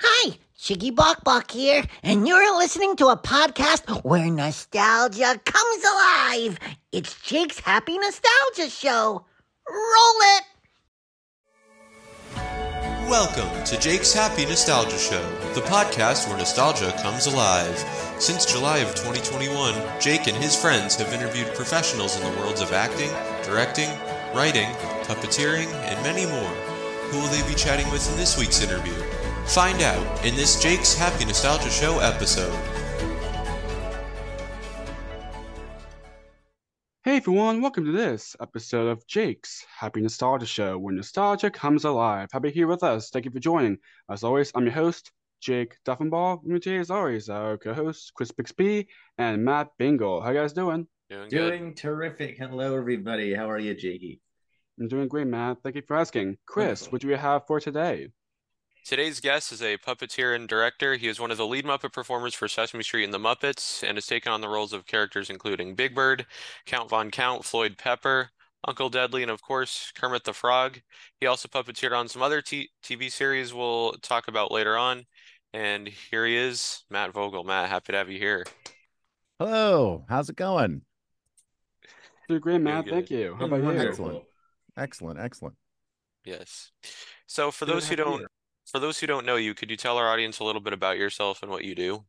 [0.00, 6.58] Hi, Chiggy Bok Bok here, and you're listening to a podcast where nostalgia comes alive.
[6.92, 9.24] It's Jake's Happy Nostalgia Show.
[9.68, 10.44] Roll it!
[13.10, 15.22] Welcome to Jake's Happy Nostalgia Show,
[15.54, 17.76] the podcast where nostalgia comes alive.
[18.18, 22.72] Since July of 2021, Jake and his friends have interviewed professionals in the worlds of
[22.72, 23.10] acting,
[23.42, 23.88] directing,
[24.32, 24.68] writing,
[25.04, 26.54] puppeteering, and many more.
[27.10, 28.94] Who will they be chatting with in this week's interview?
[29.48, 32.52] Find out in this Jake's Happy Nostalgia Show episode.
[37.04, 42.28] Hey everyone, welcome to this episode of Jake's Happy Nostalgia Show, where nostalgia comes alive.
[42.30, 43.08] Happy here with us.
[43.08, 43.78] Thank you for joining.
[44.10, 46.40] As always, I'm your host, Jake Duffenball.
[46.44, 50.20] With me as always, our co-hosts Chris Bixby and Matt Bingle.
[50.20, 50.86] How you guys doing?
[51.08, 51.58] Doing good.
[51.58, 52.36] Doing terrific.
[52.36, 53.32] Hello, everybody.
[53.32, 54.20] How are you, Jakey?
[54.78, 55.58] I'm doing great, Matt.
[55.62, 56.36] Thank you for asking.
[56.46, 56.92] Chris, Wonderful.
[56.92, 58.08] what do we have for today?
[58.88, 60.94] Today's guest is a puppeteer and director.
[60.94, 63.98] He is one of the lead Muppet performers for Sesame Street and the Muppets and
[63.98, 66.24] has taken on the roles of characters including Big Bird,
[66.64, 68.30] Count Von Count, Floyd Pepper,
[68.66, 70.80] Uncle Deadly, and of course, Kermit the Frog.
[71.20, 75.04] He also puppeteered on some other t TV series we'll talk about later on.
[75.52, 77.44] And here he is, Matt Vogel.
[77.44, 78.46] Matt, happy to have you here.
[79.38, 80.80] Hello, how's it going?
[82.26, 82.86] Doing great, Matt.
[82.86, 82.94] good.
[82.94, 83.36] Thank you.
[83.38, 83.70] How about you?
[83.70, 84.24] Excellent.
[84.78, 85.56] Excellent, excellent.
[86.24, 86.70] Yes.
[87.26, 88.28] So for Good those who don't here.
[88.70, 90.98] For those who don't know you, could you tell our audience a little bit about
[90.98, 92.04] yourself and what you do?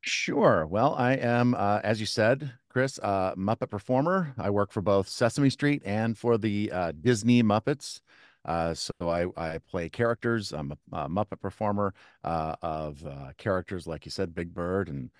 [0.00, 0.66] Sure.
[0.66, 4.34] Well, I am, uh, as you said, Chris, uh, Muppet performer.
[4.36, 8.00] I work for both Sesame Street and for the uh, Disney Muppets.
[8.44, 10.52] Uh, so I, I play characters.
[10.52, 15.10] I'm a, a Muppet performer uh, of uh, characters like you said, Big Bird and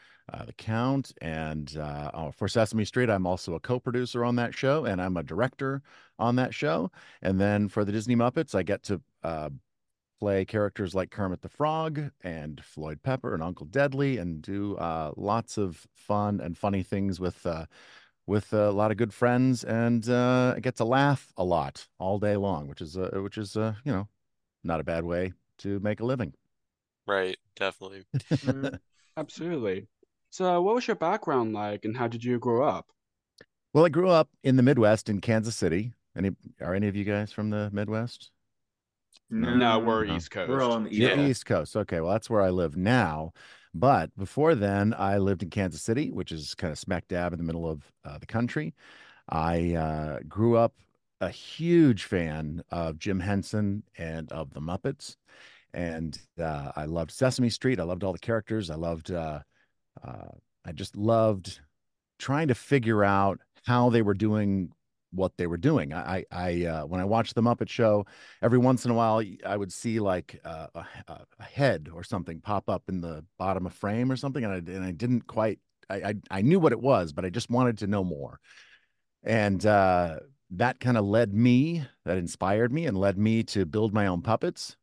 [0.47, 1.13] the Count.
[1.23, 5.23] And oh, for Sesame Street, I'm also a co-producer on that show, and I'm a
[5.23, 5.81] director
[6.19, 6.91] on that show.
[7.23, 9.01] And then for the Disney Muppets, I get to
[10.19, 15.13] play characters like Kermit the Frog and Floyd Pepper and Uncle Deadly, and do uh,
[15.17, 17.67] lots of fun and funny things with uh,
[18.27, 22.37] with a lot of good friends, and uh, get to laugh a lot all day
[22.37, 24.09] long, which is uh, which is uh, you know
[24.63, 26.33] not a bad way to make a living.
[27.07, 28.05] Right, definitely.
[28.45, 28.79] Mm,
[29.17, 29.87] Absolutely.
[30.31, 32.89] So, what was your background like, and how did you grow up?
[33.73, 35.93] Well, I grew up in the Midwest in Kansas City.
[36.17, 36.31] Any
[36.61, 38.31] are any of you guys from the Midwest?
[39.35, 40.17] No, we're no.
[40.17, 40.49] East Coast.
[40.49, 41.15] We're on the East Yeah.
[41.17, 41.29] Coast.
[41.29, 41.77] East Coast.
[41.77, 43.33] Okay, well, that's where I live now.
[43.75, 47.39] But before then, I lived in Kansas City, which is kind of smack dab in
[47.39, 48.75] the middle of uh, the country.
[49.29, 50.75] I uh, grew up
[51.21, 55.17] a huge fan of Jim Henson and of the Muppets.
[55.73, 57.81] And uh, I loved Sesame Street.
[57.81, 58.71] I loved all the characters.
[58.71, 59.41] I loved, uh,
[60.07, 60.29] uh,
[60.65, 61.59] I just loved
[62.21, 64.71] trying to figure out how they were doing
[65.15, 65.93] what they were doing.
[65.93, 68.07] I, I, uh, when I watched the Muppet Show,
[68.43, 72.03] every once in a while I would see like uh, a, a a head or
[72.03, 75.27] something pop up in the bottom of frame or something, and I and I didn't
[75.27, 75.59] quite.
[75.89, 78.41] I I, I knew what it was, but I just wanted to know more,
[79.23, 80.21] and uh,
[80.51, 81.85] that kind of led me.
[82.05, 84.77] That inspired me and led me to build my own puppets,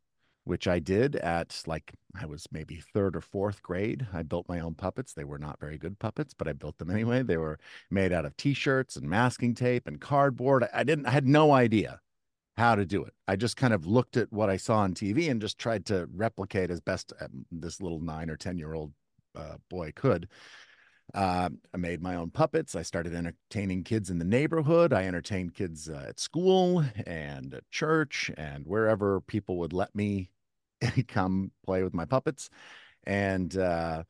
[0.44, 4.08] which I did at like I was maybe third or fourth grade.
[4.14, 5.14] I built my own puppets.
[5.14, 7.24] They were not very good puppets, but I built them anyway.
[7.24, 7.60] They were
[7.90, 10.66] made out of t-shirts and masking tape and cardboard.
[10.74, 12.00] I, didn't I had no idea
[12.58, 13.14] how to do it.
[13.28, 16.08] I just kind of looked at what I saw on TV and just tried to
[16.14, 18.94] replicate as best um, this little 9 or 10 year old
[19.36, 20.28] uh, boy could.
[21.14, 22.76] Uh, I made my own puppets.
[22.76, 24.94] I started entertaining kids in the neighborhood.
[24.94, 30.30] I entertained kids uh, at school and at church and wherever people would let me
[31.08, 32.50] come play with my puppets.
[33.04, 34.04] And uh,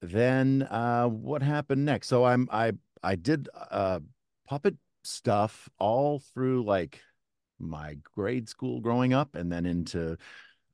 [0.00, 2.08] then uh, what happened next?
[2.08, 2.72] So I'm I
[3.02, 4.00] I did uh,
[4.48, 7.00] puppet stuff all through like
[7.58, 10.16] my grade school growing up, and then into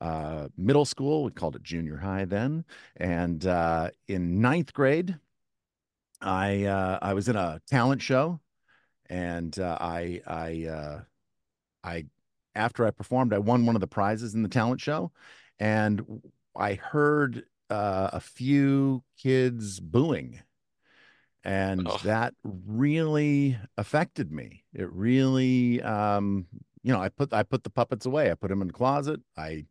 [0.01, 1.25] uh, middle school.
[1.25, 2.65] We called it junior high then.
[2.97, 3.45] And
[4.09, 5.19] in ninth grade,
[6.21, 8.41] I uh, I was in a talent show,
[9.09, 11.01] and uh, I I uh,
[11.85, 12.07] I
[12.55, 15.13] after I performed, I won one of the prizes in the talent show,
[15.59, 16.23] and
[16.57, 20.41] I heard uh, a few kids booing,
[21.45, 21.99] and Oh.
[22.05, 24.65] that really affected me.
[24.75, 26.47] It really, um,
[26.83, 28.31] you know, I put I put the puppets away.
[28.31, 29.21] I put them in the closet.
[29.37, 29.67] I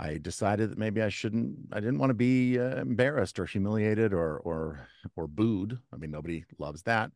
[0.00, 1.56] I decided that maybe I shouldn't.
[1.72, 5.78] I didn't want to be uh, embarrassed or humiliated or or or booed.
[5.92, 7.10] I mean, nobody loves that.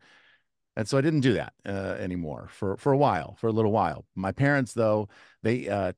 [0.76, 3.72] And so I didn't do that uh, anymore for for a while, for a little
[3.72, 4.04] while.
[4.14, 5.08] My parents, though,
[5.42, 5.92] they uh,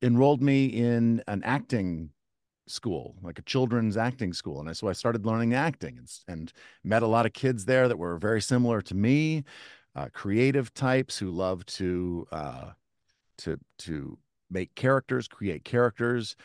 [0.00, 2.10] enrolled me in an acting
[2.66, 6.52] school, like a children's acting school, and so I started learning acting and, and
[6.82, 9.44] met a lot of kids there that were very similar to me,
[9.94, 12.70] uh, creative types who love to uh,
[13.38, 14.18] to to
[14.52, 16.36] make characters, create characters,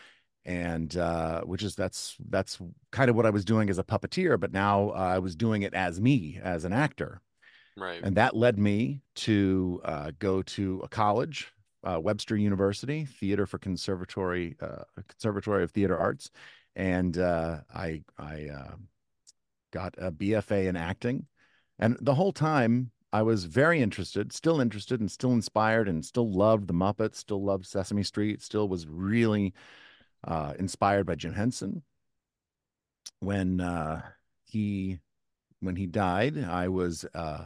[0.45, 2.59] and uh, which is that's that's
[2.91, 5.63] kind of what I was doing as a puppeteer, but now uh, I was doing
[5.63, 7.21] it as me as an actor,
[7.75, 8.01] Right.
[8.03, 11.51] and that led me to uh, go to a college,
[11.83, 16.31] uh, Webster University, Theater for Conservatory, uh, Conservatory of Theater Arts,
[16.75, 18.75] and uh, I I uh,
[19.71, 21.25] got a BFA in acting,
[21.79, 26.29] and the whole time I was very interested, still interested, and still inspired, and still
[26.29, 29.53] loved the Muppets, still loved Sesame Street, still was really
[30.25, 31.83] uh, inspired by Jim Henson.
[33.19, 34.01] When uh,
[34.45, 34.99] he
[35.61, 37.45] when he died, I was uh,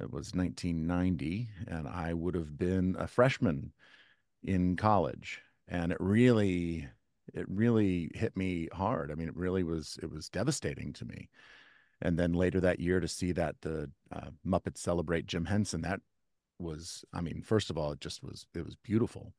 [0.00, 3.72] it was 1990, and I would have been a freshman
[4.42, 6.88] in college, and it really
[7.34, 9.10] it really hit me hard.
[9.10, 11.30] I mean, it really was it was devastating to me.
[12.02, 16.00] And then later that year to see that the uh, Muppets celebrate Jim Henson, that
[16.58, 19.32] was, I mean, first of all, it just was it was beautiful,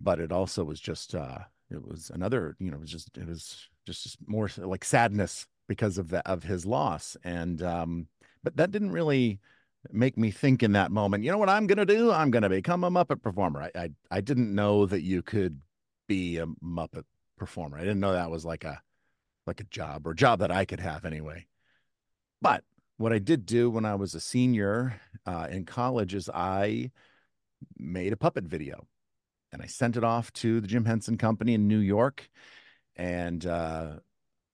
[0.00, 1.38] but it also was just uh,
[1.70, 5.46] it was another, you know, it was just it was just, just more like sadness
[5.68, 8.06] because of the of his loss, and um,
[8.42, 9.40] but that didn't really
[9.92, 11.24] make me think in that moment.
[11.24, 12.12] You know what I'm gonna do?
[12.12, 13.62] I'm gonna become a Muppet performer.
[13.62, 15.60] I I, I didn't know that you could
[16.08, 17.04] be a Muppet
[17.36, 17.76] performer.
[17.76, 18.80] I didn't know that was like a
[19.46, 21.46] like a job or a job that I could have anyway.
[22.42, 22.64] But
[22.96, 26.90] what I did do when I was a senior uh, in college is I
[27.78, 28.86] made a puppet video
[29.52, 32.28] and I sent it off to the Jim Henson Company in New York.
[32.96, 33.96] And uh,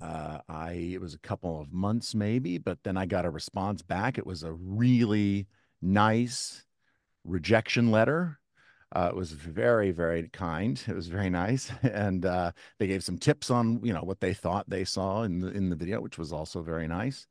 [0.00, 3.82] uh, I it was a couple of months maybe, but then I got a response
[3.82, 4.18] back.
[4.18, 5.46] It was a really
[5.80, 6.64] nice
[7.24, 8.38] rejection letter.
[8.94, 10.82] Uh, it was very, very kind.
[10.86, 14.34] It was very nice, and uh, they gave some tips on you know what they
[14.34, 17.26] thought they saw in the in the video, which was also very nice.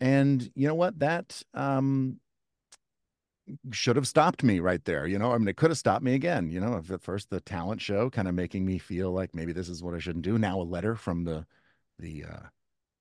[0.00, 0.98] And you know what?
[1.00, 2.20] That um,
[3.72, 5.06] should have stopped me right there.
[5.06, 6.50] You know, I mean, it could have stopped me again.
[6.50, 9.68] You know, at first the talent show kind of making me feel like maybe this
[9.68, 10.38] is what I shouldn't do.
[10.38, 11.44] Now a letter from the
[11.98, 12.46] the uh,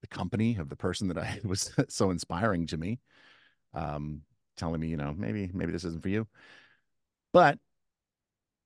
[0.01, 2.99] the company of the person that I was so inspiring to me,
[3.73, 4.21] um,
[4.57, 6.27] telling me, you know, maybe maybe this isn't for you.
[7.33, 7.59] But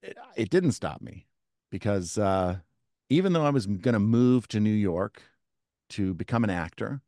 [0.02, 1.28] it, it didn't stop me
[1.72, 2.58] because uh,
[3.10, 5.22] even though I was going to move to New York
[5.90, 7.02] to become an actor,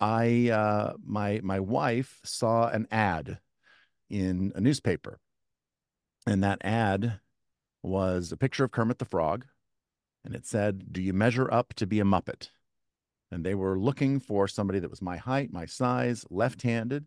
[0.00, 3.38] I uh, my my wife saw an ad
[4.10, 5.20] in a newspaper,
[6.26, 7.20] and that ad
[7.82, 9.46] was a picture of Kermit the Frog,
[10.24, 12.50] and it said, "Do you measure up to be a Muppet?"
[13.30, 17.06] And they were looking for somebody that was my height, my size, left-handed,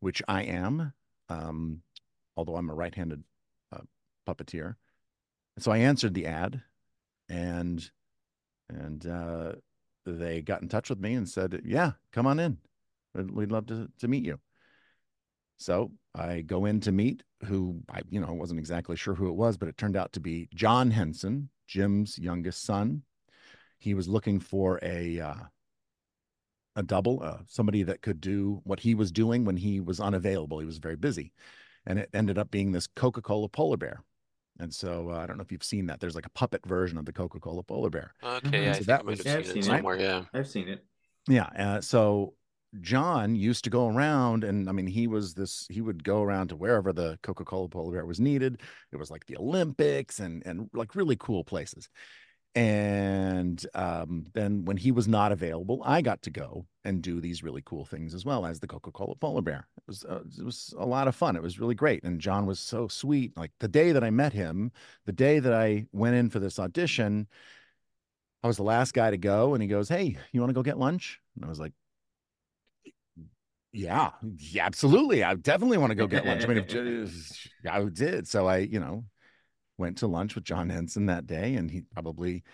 [0.00, 0.92] which I am.
[1.28, 1.82] Um,
[2.40, 3.22] although I'm a right-handed
[3.70, 3.82] uh,
[4.26, 4.76] puppeteer.
[5.56, 6.62] And so I answered the ad,
[7.28, 7.90] and
[8.70, 9.52] and uh,
[10.06, 12.56] they got in touch with me and said, "Yeah, come on in.
[13.14, 14.40] We'd, love to to meet you."
[15.58, 19.34] So I go in to meet who I, you know, wasn't exactly sure who it
[19.36, 23.02] was, but it turned out to be John Henson, Jim's youngest son.
[23.78, 25.34] He was looking for a uh,
[26.74, 30.60] a double, uh, somebody that could do what he was doing when he was unavailable.
[30.60, 31.32] He was very busy
[31.86, 34.02] and it ended up being this Coca-Cola polar bear.
[34.58, 36.00] And so uh, I don't know if you've seen that.
[36.00, 38.14] There's like a puppet version of the Coca-Cola polar bear.
[38.22, 39.64] Okay, yeah, I So think that I might was- have Yeah, I've seen seen it
[39.64, 39.76] it.
[39.78, 39.96] somewhere.
[40.00, 40.24] Yeah.
[40.34, 40.84] I've seen it.
[41.28, 41.48] Yeah.
[41.58, 42.34] Uh, so
[42.80, 45.66] John used to go around, and I mean, he was this.
[45.70, 48.60] He would go around to wherever the Coca-Cola polar bear was needed.
[48.92, 51.88] It was like the Olympics and and like really cool places.
[52.54, 57.44] And um, then when he was not available, I got to go and do these
[57.44, 59.68] really cool things as well as the Coca-Cola polar bear.
[59.76, 61.36] It was uh, it was a lot of fun.
[61.36, 63.36] It was really great, and John was so sweet.
[63.36, 64.72] Like the day that I met him,
[65.06, 67.28] the day that I went in for this audition,
[68.42, 70.62] I was the last guy to go, and he goes, "Hey, you want to go
[70.62, 71.72] get lunch?" And I was like,
[73.72, 75.22] "Yeah, yeah, absolutely.
[75.24, 76.68] I definitely want to go get lunch." I mean, if,
[77.70, 78.26] I did.
[78.28, 79.04] So I, you know,
[79.80, 82.44] went to lunch with John Henson that day, and he probably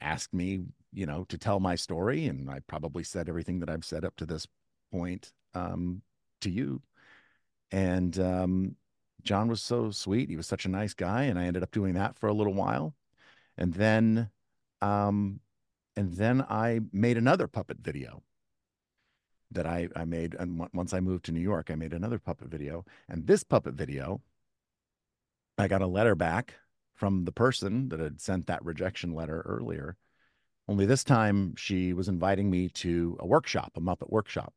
[0.00, 0.60] asked me,
[0.92, 4.16] you know, to tell my story, and I probably said everything that I've said up
[4.16, 4.46] to this
[4.92, 6.00] point um,
[6.40, 6.80] to you.
[7.72, 8.76] And um,
[9.22, 10.30] John was so sweet.
[10.30, 12.54] He was such a nice guy, and I ended up doing that for a little
[12.54, 12.94] while,
[13.58, 14.30] and then,
[14.80, 15.40] um,
[15.96, 18.22] and then I made another puppet video
[19.50, 22.48] that I I made, and once I moved to New York, I made another puppet
[22.48, 24.20] video, and this puppet video,
[25.58, 26.54] I got a letter back
[26.96, 29.96] from the person that had sent that rejection letter earlier.
[30.66, 34.52] Only this time she was inviting me to a workshop, a Muppet workshop.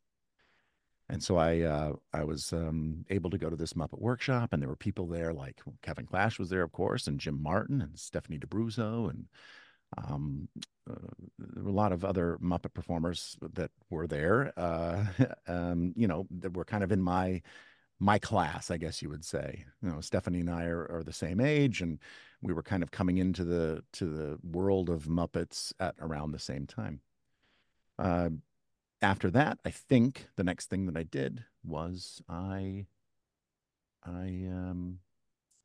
[1.09, 4.61] And so I uh, I was um, able to go to this Muppet workshop, and
[4.61, 7.97] there were people there like Kevin Clash was there, of course, and Jim Martin and
[7.97, 9.25] Stephanie D'Abruzzo, and
[9.97, 10.47] um,
[10.89, 10.93] uh,
[11.39, 14.53] there were a lot of other Muppet performers that were there.
[14.55, 15.05] Uh,
[15.47, 17.41] um, you know, that were kind of in my
[17.99, 19.65] my class, I guess you would say.
[19.81, 21.99] You know, Stephanie and I are, are the same age, and
[22.41, 26.39] we were kind of coming into the to the world of Muppets at around the
[26.39, 27.01] same time.
[27.97, 28.29] Uh,
[29.01, 32.85] after that, I think the next thing that I did was I
[34.03, 34.99] I um,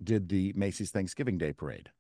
[0.03, 1.91] did the Macy's Thanksgiving Day Parade.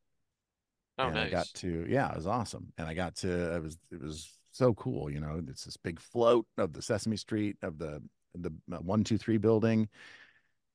[0.98, 1.26] Oh, and nice.
[1.26, 4.28] I got to yeah, it was awesome, and I got to it was it was
[4.52, 5.10] so cool.
[5.10, 8.02] You know, it's this big float of the Sesame Street of the
[8.34, 9.88] the uh, one two three building,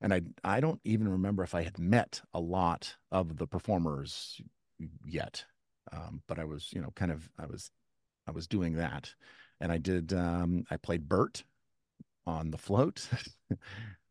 [0.01, 4.41] and I I don't even remember if I had met a lot of the performers
[5.06, 5.46] yet,
[5.91, 7.72] um, but I was you know kind of I was
[8.27, 9.13] I was doing that,
[9.62, 11.44] and I did um, I played Bert
[12.25, 13.08] on the float.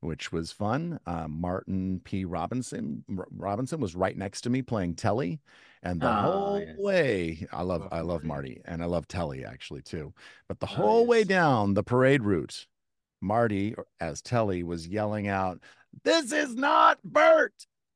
[0.01, 1.01] which was fun.
[1.07, 2.25] Uh, Martin P.
[2.25, 5.41] Robinson R- Robinson was right next to me playing Telly,
[5.83, 6.77] and the Ah, whole yes.
[6.77, 8.61] way I love I love Marty.
[8.65, 10.13] And I love Telly actually too.
[10.49, 12.67] But the Oh, whole way down the parade route,
[13.21, 15.61] Marty as Telly was yelling out,
[16.05, 17.55] "This is not Bert!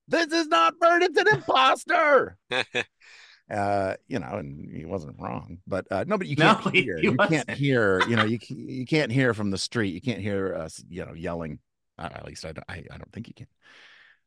[0.09, 1.03] This is not Bert!
[1.03, 2.37] It's an imposter!"
[3.51, 6.97] uh you know and he wasn't wrong but uh no but you can't he- hear
[6.97, 7.51] he you can't wasn't.
[7.51, 11.05] hear you know you you can't hear from the street you can't hear us you
[11.05, 11.59] know yelling
[11.99, 13.47] uh, at least I don't, I, I don't think you can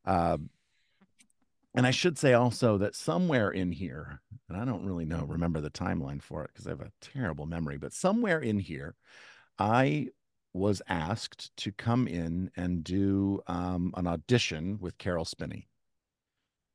[0.06, 0.50] um
[1.76, 5.60] and I should say also that somewhere in here, and I don't really know, remember
[5.60, 8.96] the timeline for it because I have a terrible memory, but somewhere in here,
[9.60, 10.08] I
[10.56, 15.68] was asked to come in and do um, an audition with Caroll Spinney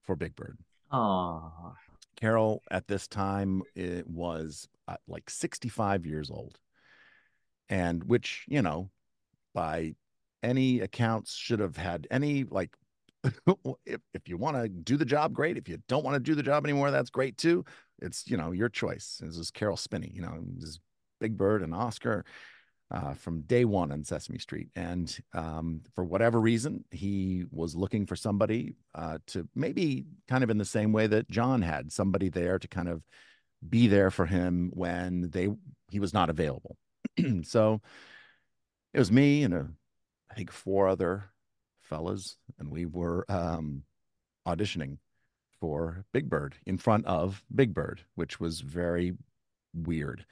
[0.02, 0.58] for Big Bird.
[0.92, 1.72] Oh,
[2.14, 6.58] Caroll at this time it was uh, like 65 years old.
[7.70, 8.90] And which, you know,
[9.54, 9.94] by
[10.42, 12.76] any accounts should have had any like
[13.86, 16.34] if if you want to do the job great, if you don't want to do
[16.34, 17.64] the job anymore that's great too.
[18.02, 19.22] It's, you know, your choice.
[19.22, 20.80] This is Caroll Spinney, you know, this is
[21.18, 22.26] Big Bird and Oscar
[22.90, 24.68] uh, from day one on Sesame Street.
[24.74, 30.50] And um, for whatever reason, he was looking for somebody uh, to maybe kind of
[30.50, 33.02] in the same way that John had somebody there to kind of
[33.68, 35.48] be there for him when they
[35.90, 36.76] he was not available.
[37.42, 37.80] so
[38.92, 39.68] it was me and a,
[40.30, 41.24] I think four other
[41.82, 43.82] fellas, and we were um,
[44.46, 44.98] auditioning
[45.60, 49.12] for Big Bird in front of Big Bird, which was very
[49.74, 50.24] weird.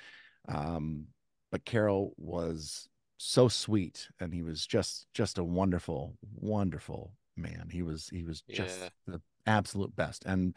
[0.49, 1.09] Um,
[1.51, 2.89] but Caroll was
[3.19, 7.69] so sweet, and he was just just a wonderful, wonderful man.
[7.71, 8.89] He was he was just Yeah.
[9.07, 10.25] the absolute best.
[10.25, 10.57] And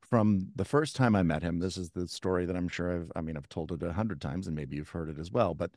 [0.00, 3.12] from the first time I met him, this is the story that I'm sure I've
[3.16, 5.54] I mean I've told it a hundred times, and maybe you've heard it as well.
[5.54, 5.72] But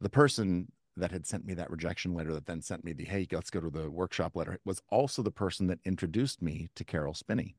[0.00, 3.26] the person that had sent me that rejection letter that then sent me the hey
[3.32, 7.14] let's go to the workshop letter was also the person that introduced me to Caroll
[7.14, 7.56] Spinney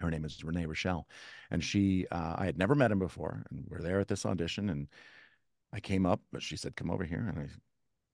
[0.00, 1.06] her name is Renee Rochelle,
[1.50, 4.70] and she uh, I had never met him before, and we're there at this audition,
[4.70, 4.88] and
[5.72, 7.48] I came up, but she said, "Come over here," and I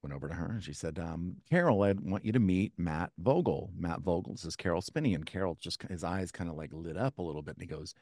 [0.02, 3.12] went over to her, and she said, um, "Caroll, I want you to meet Matt
[3.18, 3.72] Vogel.
[3.76, 6.96] Matt Vogel this is Caroll Spinney," and Caroll just his eyes kind of like lit
[6.96, 7.94] up a little bit, and he goes,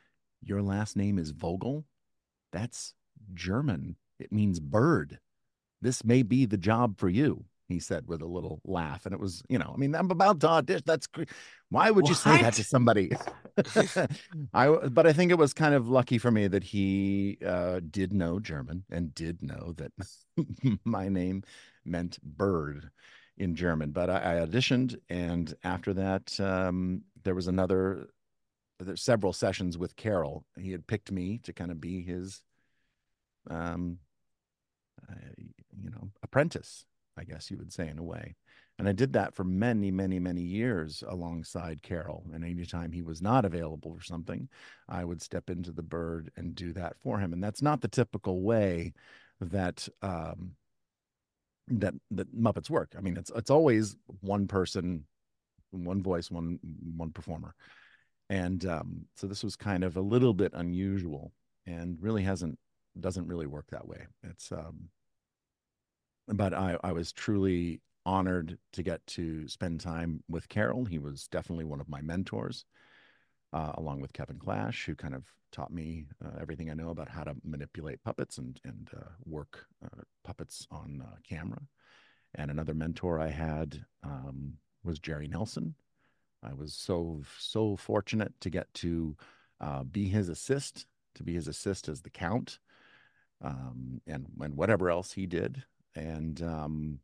[0.42, 1.84] "Your last name is Vogel?
[2.52, 2.94] That's
[3.32, 3.96] German.
[4.18, 5.20] It means bird.
[5.80, 9.20] This may be the job for you." He said with a little laugh, and it
[9.20, 10.82] was, you know, I mean, I'm about to audition.
[10.84, 11.08] That's
[11.70, 13.12] why would you say that to somebody?
[14.54, 18.12] I, but I think it was kind of lucky for me that he uh, did
[18.12, 19.92] know German and did know that
[20.84, 21.42] my name
[21.84, 22.90] meant bird
[23.36, 23.90] in German.
[23.90, 28.08] But I, I auditioned, and after that, um, there was another,
[28.80, 30.44] there's several sessions with Caroll.
[30.58, 32.42] He had picked me to kind of be his,
[33.50, 33.98] um,
[35.08, 35.14] uh,
[35.80, 36.86] you know, apprentice,
[37.18, 38.34] I guess you would say in a way.
[38.78, 42.26] And I did that for many, many, many years alongside Caroll.
[42.32, 44.48] And anytime he was not available for something,
[44.88, 47.32] I would step into the bird and do that for him.
[47.32, 48.92] And that's not the typical way
[49.40, 50.52] that um,
[51.68, 52.94] that that Muppets work.
[52.98, 55.04] I mean, it's it's always one person,
[55.70, 56.58] one voice, one
[56.96, 57.54] one performer.
[58.28, 61.32] And um, so this was kind of a little bit unusual
[61.66, 62.58] and really hasn't
[62.98, 64.06] doesn't really work that way.
[64.24, 64.88] It's um
[66.28, 70.84] but I, I was truly honored to get to spend time with Caroll.
[70.84, 72.64] He was definitely one of my mentors,
[73.52, 77.08] uh, along with Kevin Clash, who kind of taught me uh, everything I know about
[77.08, 81.62] how to manipulate puppets and and uh, work uh, puppets on uh, camera.
[82.34, 85.74] And another mentor I had um, was Jerry Nelson.
[86.42, 89.16] I was so so fortunate to get to
[89.60, 92.58] uh, be his assist, to be his assist as the count,
[93.40, 95.64] um, and and whatever else he did
[95.94, 96.98] and um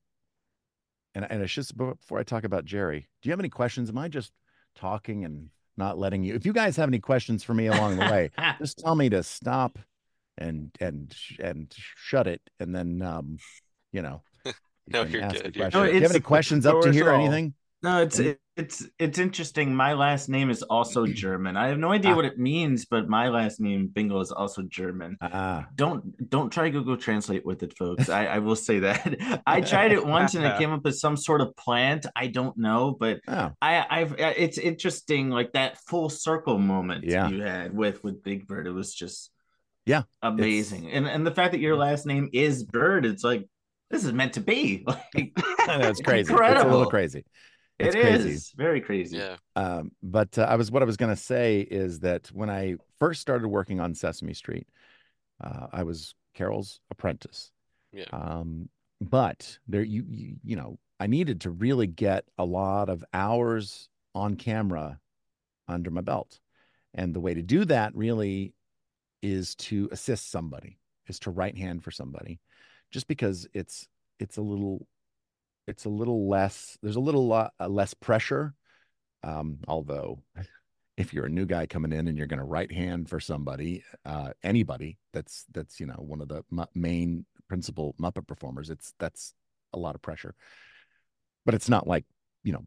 [1.15, 3.89] and and it's just before I talk about Jerry, do you have any questions?
[3.91, 4.33] Am I just
[4.77, 6.35] talking and not letting you?
[6.35, 9.23] If you guys have any questions for me along the way, just tell me to
[9.23, 9.79] stop
[10.39, 13.39] and and and shut it, and then um,
[13.93, 14.53] you know, you
[14.89, 15.71] No, you're good, you're question.
[15.83, 15.91] good.
[15.91, 17.05] do you have any questions up to no here?
[17.07, 17.27] worries at all.
[17.27, 17.55] Anything?
[17.83, 19.75] No, it's And- it's it's interesting.
[19.75, 21.57] My last name is also German.
[21.57, 22.17] I have no idea Ah.
[22.17, 25.17] what it means, but my last name Bingo is also German.
[25.23, 28.11] Ah, Don't don't try Google Translate with it, folks.
[28.11, 29.43] I, I will say that.
[29.47, 32.05] I tried it once and it came up as some sort of plant.
[32.15, 37.31] I don't know, but oh, I I've it's interesting like that full circle moment Yeah.
[37.31, 38.67] you had with with Big Bird.
[38.67, 39.31] It was just
[39.87, 40.91] Yeah, amazing.
[40.91, 43.49] And and the fact that your last name is Bird, it's like
[43.91, 44.85] this is meant to be.
[45.67, 46.33] Like that's crazy.
[46.33, 47.25] It's a little crazy.
[47.81, 48.31] It's It crazy.
[48.31, 49.17] is very crazy.
[49.17, 49.37] Yeah.
[49.57, 52.77] Um, but uh, I was what I was going to say is that when I
[52.99, 54.69] first started working on Sesame Street,
[55.43, 57.51] uh, I was Caroll's apprentice.
[57.93, 58.05] Yeah.
[58.13, 58.69] Um,
[59.01, 63.89] but there, you, you, you know, I needed to really get a lot of hours
[64.15, 64.99] on camera
[65.67, 66.39] under my belt,
[66.95, 68.53] and the way to do that really
[69.23, 72.41] is to assist somebody, is to right hand for somebody,
[72.91, 74.87] just because it's it's a little
[75.71, 78.55] it's a little less there's a little lo- uh, less pressure
[79.23, 80.23] um, although
[80.97, 83.83] if you're a new guy coming in and you're going to right hand for somebody
[84.05, 86.43] uh, anybody that's that's you know one of the
[86.75, 89.35] main principal muppet performers it's that's
[89.73, 90.35] a lot of pressure.
[91.45, 92.05] But it's not like
[92.43, 92.65] you know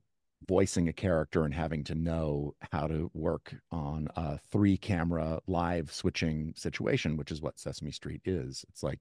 [0.48, 5.90] voicing a character and having to know how to work on a three camera live
[5.92, 8.66] switching situation which is what sesame street is.
[8.70, 9.00] It's like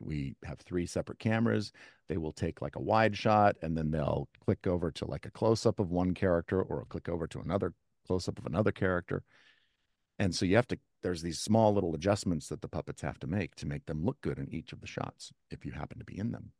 [0.00, 1.72] we have three separate cameras.
[2.08, 5.30] They will take like a wide shot and then they'll click over to like a
[5.30, 7.74] close up of one character or click over to another
[8.06, 9.22] close up of another character.
[10.18, 13.26] And so you have to there's these small little adjustments that the puppets have to
[13.26, 16.04] make to make them look good in each of the shots if you happen to
[16.04, 16.52] be in them.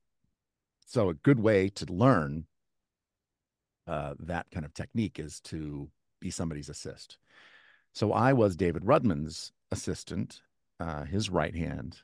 [0.87, 2.47] So a good way to learn
[3.87, 7.19] uh, that kind of technique is to be somebody's assist.
[7.93, 10.43] So i was david rudman's assistant
[10.79, 11.99] uh, his right hand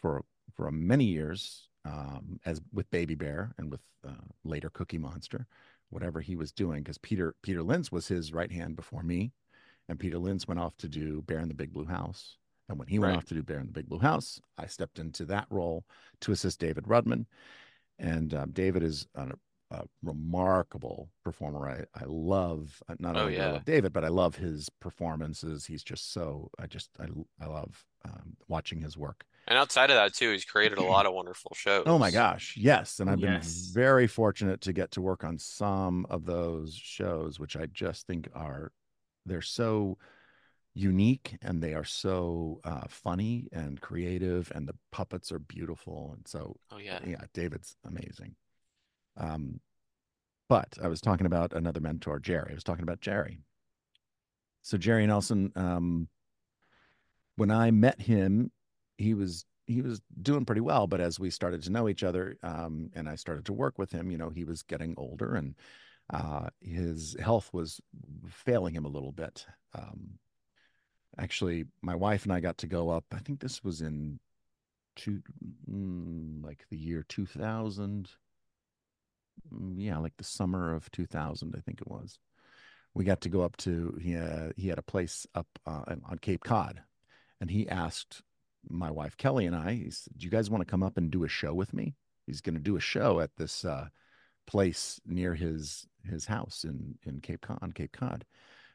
[0.00, 0.24] for
[0.56, 4.12] for many years um, as with Baby Bear and with uh,
[4.44, 5.46] later Cookie Monster,
[5.90, 9.32] whatever he was doing, because Peter Peter Linz was his right hand before me,
[9.88, 12.36] and Peter Linz went off to do Bear in the Big Blue House,
[12.68, 13.16] and when he went Right.
[13.16, 15.84] off to do Bear in the Big Blue House, I stepped into that role
[16.22, 17.26] to assist David Rudman,
[17.98, 19.28] and um, David is a,
[19.70, 21.68] a remarkable performer.
[21.68, 25.66] I I love uh, not Oh, only I love David, but I love his performances.
[25.66, 27.06] He's just so I just I
[27.42, 29.24] I love um, watching his work.
[29.46, 31.84] And outside of that too, he's created a lot of wonderful shows.
[31.86, 33.00] Oh my gosh, yes.
[33.00, 33.40] And I've been
[33.72, 38.28] very fortunate to get to work on some of those shows, which I just think
[38.34, 38.72] are
[39.26, 39.98] they're so
[40.74, 46.12] unique and they are so uh, funny and creative, and the puppets are beautiful.
[46.16, 47.00] And so, Oh yeah.
[47.04, 48.36] yeah, David's amazing.
[49.16, 49.60] Um,
[50.48, 52.50] but I was talking about another mentor, Jerry.
[52.50, 53.40] I was talking about Jerry.
[54.62, 56.08] So Jerry Nelson, um,
[57.36, 58.50] when I met him,
[59.00, 60.86] he was he was doing pretty well.
[60.86, 63.92] But as we started to know each other, um, and I started to work with
[63.92, 65.54] him, you know, he was getting older and
[66.12, 67.80] uh, his health was
[68.28, 69.46] failing him a little bit.
[69.74, 70.18] Um,
[71.18, 73.04] actually, my wife and I got to go up.
[73.12, 74.18] I think this was in
[74.96, 75.22] two,
[75.70, 78.10] mm, like the year two thousand.
[79.52, 82.18] Mm, Yeah, like the summer of two thousand, I think it was.
[82.94, 86.18] We got to go up to he had, he had a place up uh, on
[86.20, 86.82] Cape Cod,
[87.40, 88.22] and he asked
[88.68, 91.10] my wife Kelly and I, he said, "Do you guys want to come up and
[91.10, 91.94] do a show with me?"
[92.26, 93.88] He's going to do a show at this uh,
[94.46, 98.24] place near his his house in in Cape Cod, on Cape Cod,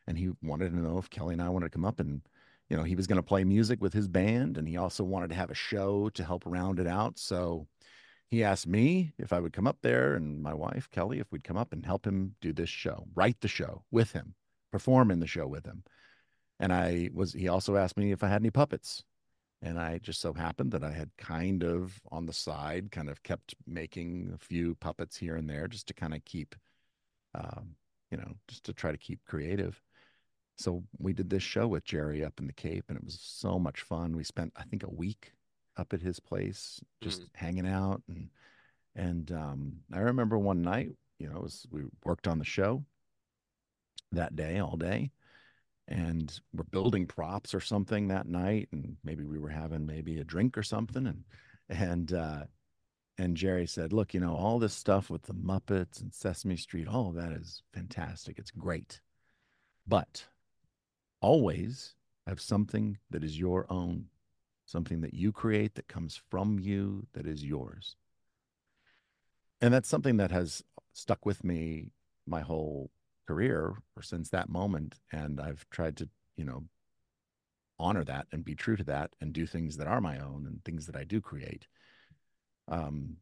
[0.08, 2.21] and he wanted to know if Kelly and I wanted to come up and
[2.69, 5.30] you know he was going to play music with his band, and he also wanted
[5.30, 7.19] to have a show to help round it out.
[7.19, 7.67] So
[8.30, 11.43] he asked me if I would come up there, and my wife Kelly if we'd
[11.43, 14.36] come up and help him do this show, write the show with him,
[14.71, 15.84] perform in the show with him.
[16.60, 17.34] And I was.
[17.34, 19.04] He also asked me if I had any puppets.
[19.62, 23.24] And I just so happened that I had kind of on the side, kind of
[23.24, 26.56] kept making a few puppets here and there just to kind of keep,
[27.34, 27.76] um,
[28.12, 29.82] you know, just to try to keep creative.
[30.58, 33.60] So we did this show with Jerry up in the Cape, and it was so
[33.60, 34.15] much fun.
[34.15, 35.34] We spent, I think, a week
[35.78, 38.30] up at his place, just hanging out, and
[38.96, 42.86] and um, I remember one night, you know, it was we worked on the show
[44.12, 45.12] that day all day,
[45.88, 50.24] and we're building props or something that night and maybe we were having maybe a
[50.24, 51.24] drink or something and
[51.69, 52.43] and uh
[53.17, 56.88] and Jerry said, "Look, you know, all this stuff with the Muppets and Sesame Street,
[56.88, 58.38] all of that is fantastic.
[58.38, 59.00] It's great.
[59.88, 60.26] But
[61.21, 61.95] always
[62.28, 64.08] have something that is your own,
[64.65, 67.95] something that you create that comes from you that is yours."
[69.62, 71.91] And that's something that has stuck with me
[72.28, 72.91] my whole
[73.27, 76.63] career or since that moment and i've tried to you know
[77.77, 80.63] honor that and be true to that and do things that are my own and
[80.63, 81.67] things that i do create
[82.69, 83.17] um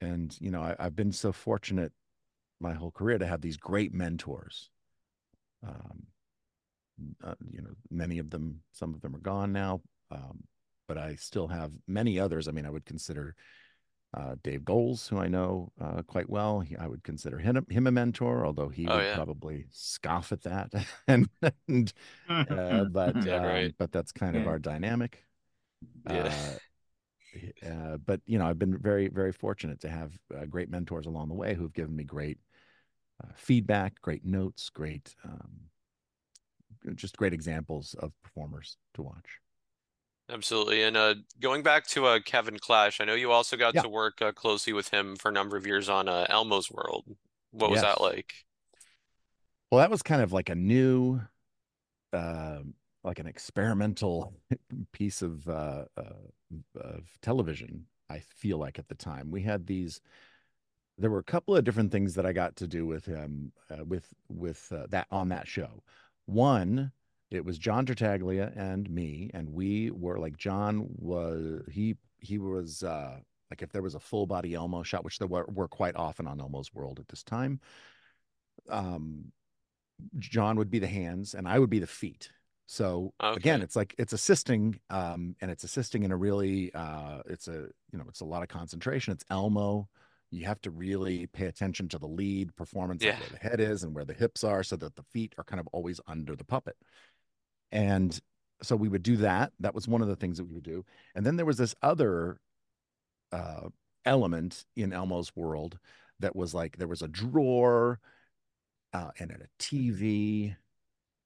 [0.00, 1.92] and you know I, i've been so fortunate
[2.60, 4.70] my whole career to have these great mentors.
[5.66, 6.06] Um,
[7.24, 10.44] uh, you know, many of them, some of them are gone now, um,
[10.86, 12.46] but I still have many others.
[12.46, 13.34] I mean, I would consider
[14.14, 16.60] uh, Dave Goelz, who I know uh, quite well.
[16.60, 19.12] He, I would consider him, him a mentor, although he Oh, would yeah.
[19.12, 20.72] probably scoff at that.
[21.08, 21.28] and,
[21.68, 21.92] and
[22.48, 23.74] uh, but Yeah, um, right.
[23.78, 25.24] but that's kind of our dynamic.
[26.04, 26.28] Yeah.
[26.28, 26.54] Uh,
[27.66, 31.28] uh, but you know, I've been very, very fortunate to have uh, great mentors along
[31.28, 32.38] the way who've given me great
[33.22, 35.68] uh, feedback, great notes, great, um,
[36.94, 39.40] just great examples of performers to watch.
[40.30, 40.82] Absolutely.
[40.82, 43.82] And uh, going back to uh, Kevin Clash, I know you also got Yeah.
[43.82, 47.04] to work uh, closely with him for a number of years on uh, Elmo's World.
[47.50, 48.00] What was that Yes.
[48.00, 48.44] like?
[49.70, 51.20] Well, that was kind of like a new,
[52.12, 54.34] um, like an experimental
[54.92, 57.86] piece of uh, uh, of television.
[58.10, 60.00] I feel like at the time we had these.
[60.98, 63.84] There were a couple of different things that I got to do with him, uh,
[63.84, 65.82] with with uh, that on that show.
[66.26, 66.92] One,
[67.30, 72.82] it was John Tartaglia and me, and we were like John was he he was
[72.82, 73.18] uh,
[73.50, 76.26] like if there was a full body Elmo shot, which there were, were quite often
[76.26, 77.60] on Elmo's World at this time.
[78.68, 79.32] Um,
[80.18, 82.30] John would be the hands and I would be the feet.
[82.66, 87.48] So again, it's like it's assisting, um, and it's assisting in a really, uh, it's
[87.48, 89.12] a you know, it's a lot of concentration.
[89.12, 89.88] It's Elmo.
[90.30, 93.18] You have to really pay attention to the lead performance, Yeah.
[93.18, 95.58] where the head is and where the hips are, so that the feet are kind
[95.58, 96.76] of always under the puppet.
[97.72, 98.18] And
[98.62, 99.52] so we would do that.
[99.60, 100.84] That was one of the things that we would do.
[101.14, 102.40] And then there was this other
[103.32, 103.68] uh,
[104.04, 105.78] element in Elmo's world
[106.20, 107.98] that was like there was a drawer
[108.92, 110.56] uh, and a TV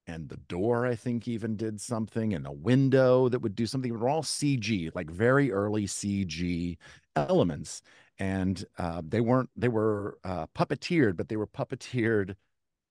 [0.07, 3.91] and the door I think even did something and a window that would do something.
[3.93, 6.77] They were all CG, like very early CG
[7.17, 7.83] elements,
[8.19, 9.51] and uh, they weren't.
[9.57, 12.37] They were uh, puppeteered, but they were puppeteered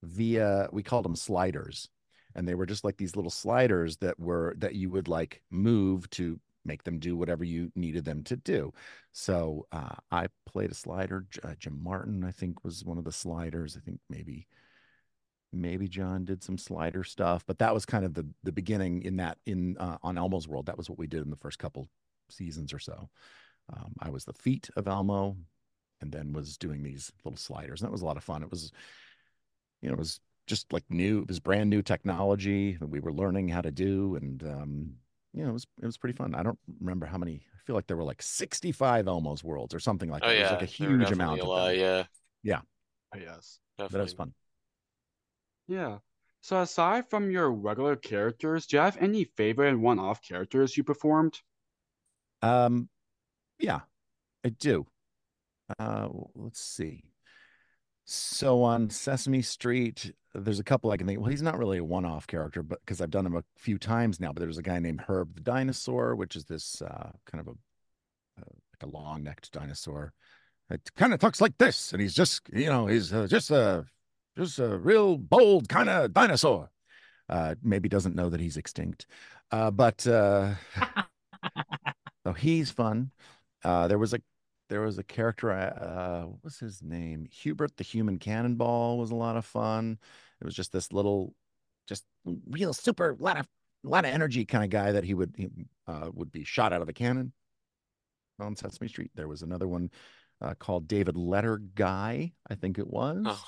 [0.01, 1.89] via we called them sliders,
[2.35, 6.09] and they were just like these little sliders that were that you would like move
[6.11, 8.71] to make them do whatever you needed them to do.
[9.11, 11.25] So uh, I played a slider.
[11.43, 13.77] Uh, Jim Martin, I think, was one of the sliders.
[13.77, 14.47] I think maybe
[15.51, 19.17] maybe John did some slider stuff, but that was kind of the the beginning in
[19.17, 20.65] that in uh, on Elmo's World.
[20.65, 21.87] That was what we did in the first couple
[22.29, 23.09] seasons or so.
[23.71, 25.37] Um, I was the feet of Elmo,
[26.01, 28.43] and then was doing these little sliders, and that was a lot of fun.
[28.43, 28.71] It was,
[29.81, 31.21] you know, it was just like new.
[31.21, 34.93] It was brand new technology that we were learning how to do, and um,
[35.33, 36.35] you know, it was it was pretty fun.
[36.35, 37.45] I don't remember how many.
[37.55, 40.37] I feel like there were like sixty five Elmo's Worlds or something like Oh that.
[40.37, 41.75] It was yeah, like a huge amount a of lot.
[41.75, 41.81] them.
[42.43, 42.61] Yeah,
[43.13, 43.59] Oh, yes.
[43.89, 44.33] But that was fun.
[45.67, 45.99] Yeah.
[46.39, 50.85] So aside from your regular characters, do you have any favorite and one-off characters you
[50.85, 51.41] performed?
[52.41, 52.89] Um,
[53.59, 53.81] yeah,
[54.45, 54.87] I do.
[55.79, 57.03] Uh, let's see.
[58.05, 61.19] So on Sesame Street, there's a couple I can think.
[61.19, 64.19] Well, he's not really a one-off character, but because I've done him a few times
[64.19, 64.33] now.
[64.33, 67.51] But there's a guy named Herb the dinosaur, which is this uh, kind of a
[68.41, 70.13] uh, like a long-necked dinosaur.
[70.69, 73.85] It kind of talks like this, and he's just, you know, he's uh, just a
[74.37, 76.69] just a real bold kind of dinosaur.
[77.29, 79.05] Uh, maybe doesn't know that he's extinct,
[79.51, 80.55] uh, but uh,
[82.25, 83.11] so he's fun.
[83.63, 84.19] Uh, there was a
[84.73, 85.51] there was a character.
[85.51, 87.27] Uh, what was his name?
[87.31, 89.99] Hubert the Human Cannonball was a lot of fun.
[90.41, 91.35] It was just this little,
[91.87, 92.05] just
[92.49, 93.47] real super lot of
[93.85, 95.49] a lot of energy kind of guy that he would he,
[95.85, 97.33] uh, would be shot out of a cannon
[98.39, 99.11] on Sesame Street.
[99.13, 99.91] There was another one
[100.41, 103.45] uh, called David Letter Guy, I think it was, Oh,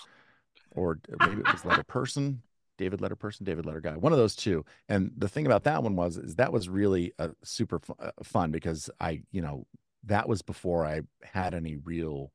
[0.75, 2.43] or maybe it was Letter Person.
[2.77, 4.63] David Letter Person, David Letter Guy, one of those two.
[4.89, 8.11] And the thing about that one was, is that was really uh, super fu- uh,
[8.21, 9.65] fun because I, you know,
[10.05, 12.31] that was before I had any real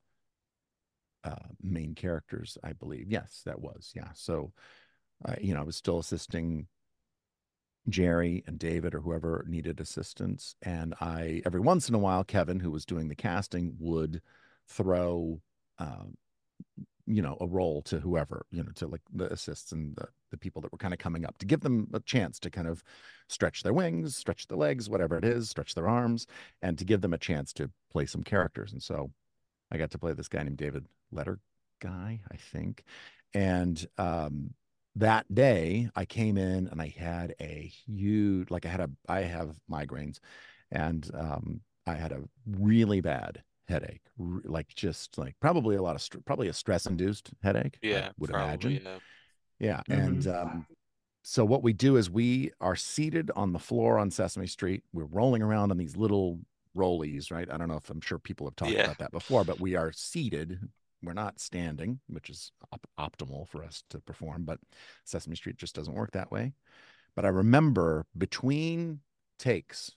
[1.24, 3.10] uh, main characters, I believe.
[3.10, 3.92] Yes, that was.
[3.94, 4.08] Yeah.
[4.14, 4.52] So,
[5.24, 6.66] uh, you know, I was still assisting
[7.88, 10.54] Jerry and David or whoever needed assistance.
[10.62, 14.22] And I, every once in a while, Kevin, who was doing the casting, would
[14.68, 15.40] throw,
[15.78, 16.16] um,
[17.06, 20.36] you know, a role to whoever, you know, to like the assists and the, the
[20.36, 22.82] people that were kind of coming up to give them a chance to kind of
[23.28, 26.26] stretch their wings, stretch their legs, whatever it is, stretch their arms,
[26.62, 28.72] and to give them a chance to play some characters.
[28.72, 29.10] And so
[29.70, 31.38] I got to play this guy named David Letter
[31.80, 32.84] Guy, I think.
[33.34, 34.54] And um,
[34.96, 39.20] that day I came in and I had a huge, like I had a, I
[39.20, 40.18] have migraines
[40.70, 46.24] and um, I had a really bad headache, like just like probably a lot of,
[46.24, 47.78] probably a stress induced headache.
[47.82, 48.48] I yeah, would probably.
[48.48, 48.82] imagine.
[48.84, 48.98] Yeah.
[49.60, 49.82] Yeah.
[49.88, 50.66] And um,
[51.22, 54.82] so what we do is we are seated on the floor on Sesame Street.
[54.92, 56.40] We're rolling around on these little
[56.76, 57.48] rollies, right?
[57.50, 58.84] I don't know if I'm sure people have talked Yeah.
[58.84, 60.58] about that before, but we are seated
[61.02, 64.58] we're not standing, which is op- optimal for us to perform, but
[65.04, 66.52] Sesame Street just doesn't work that way.
[67.16, 69.00] But I remember between
[69.38, 69.92] takes,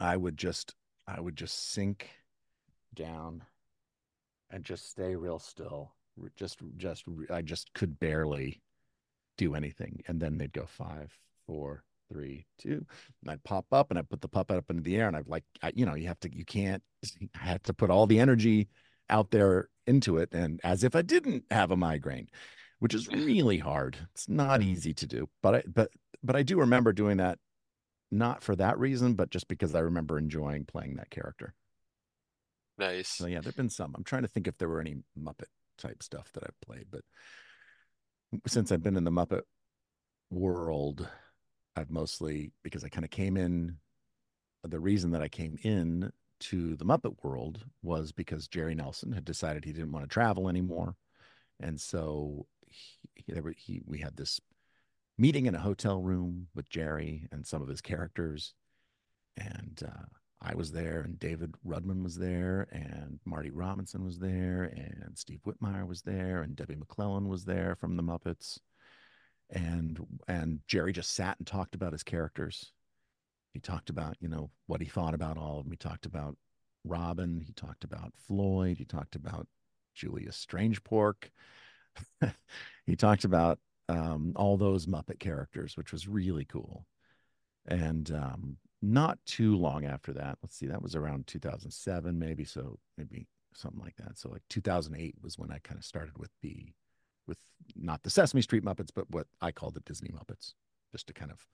[0.00, 0.74] I would just
[1.06, 2.08] I would just sink
[2.94, 3.44] down
[4.50, 5.92] and just stay real still.
[6.36, 8.60] Just just I just could barely
[9.36, 10.02] do anything.
[10.06, 11.12] And then they'd go five,
[11.46, 12.84] four, three, two.
[13.22, 15.08] And I'd pop up and I'd put the puppet up into the air.
[15.08, 16.82] And I'd like, I, you know, you have to, you can't,
[17.34, 18.68] I had to put all the energy
[19.08, 20.30] out there into it.
[20.32, 22.28] And as if I didn't have a migraine,
[22.78, 23.96] which is really hard.
[24.14, 24.66] It's not mm.
[24.66, 25.28] easy to do.
[25.42, 25.90] But I, but,
[26.22, 27.38] but I do remember doing that,
[28.10, 31.54] not for that reason, but just because I remember enjoying playing that character.
[32.78, 33.08] Nice.
[33.08, 33.94] So yeah, there've been some.
[33.96, 35.46] I'm trying to think if there were any Muppet
[35.82, 37.02] type stuff that I've played, but
[38.46, 39.42] since I've been in the Muppet
[40.30, 41.06] world,
[41.76, 43.76] I've mostly because I kind of came in.
[44.64, 49.24] The reason that I came in to the Muppet world was because Jerry Nelson had
[49.24, 50.94] decided he didn't want to travel anymore,
[51.60, 54.40] and so he, he, he we had this
[55.18, 58.54] meeting in a hotel room with Jerry and some of his characters,
[59.36, 60.06] and uh,
[60.44, 65.40] I was there, and David Rudman was there, and Marty Robinson was there, and Steve
[65.46, 68.58] Whitmire was there, and Debbie McClellan was there from the Muppets,
[69.50, 72.72] and and Jerry just sat and talked about his characters.
[73.52, 75.72] He talked about you know what he thought about all of them.
[75.72, 76.36] He talked about
[76.84, 77.40] Robin.
[77.40, 78.78] He talked about Floyd.
[78.78, 79.46] He talked about
[79.94, 81.30] Julius Strangepork.
[82.86, 86.86] he talked about um, all those Muppet characters, which was really cool.
[87.66, 92.44] And um, not too long after that, let's see, that was around 2007, maybe.
[92.44, 94.18] So maybe something like that.
[94.18, 96.72] So like 2008 was when I kind of started with the,
[97.26, 97.38] with
[97.76, 100.54] not the Sesame Street Muppets, but what I call the Disney Muppets,
[100.90, 101.46] just to kind of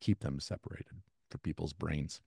[0.00, 2.20] keep them separated for people's brains.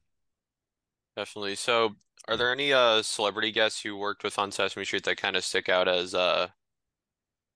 [1.15, 1.55] Definitely.
[1.55, 1.95] So,
[2.27, 5.43] are there any uh celebrity guests you worked with on Sesame Street that kind of
[5.43, 6.49] stick out as uh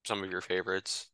[0.05, 1.07] some of your favorites?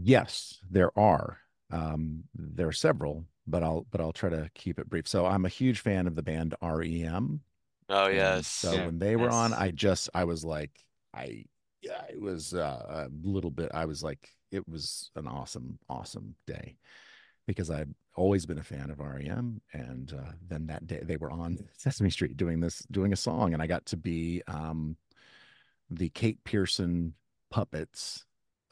[0.00, 1.38] Yes, there are.
[1.70, 5.08] Um, there are several, but I'll but I'll try to keep it brief.
[5.08, 7.40] So I'm a huge fan of the band REM.
[7.88, 8.46] Oh And yes.
[8.46, 9.52] so Yeah, when they were on.
[9.54, 10.72] I just I was like
[11.14, 11.44] I
[11.82, 16.34] yeah, it was uh, a little bit I was like it was an awesome awesome
[16.46, 16.76] day
[17.46, 21.16] because i have always been a fan of REM and uh, then that day they
[21.16, 24.96] were on Sesame Street doing this doing a song and I got to be um
[25.90, 27.14] the Kate Pierson
[27.50, 28.24] puppets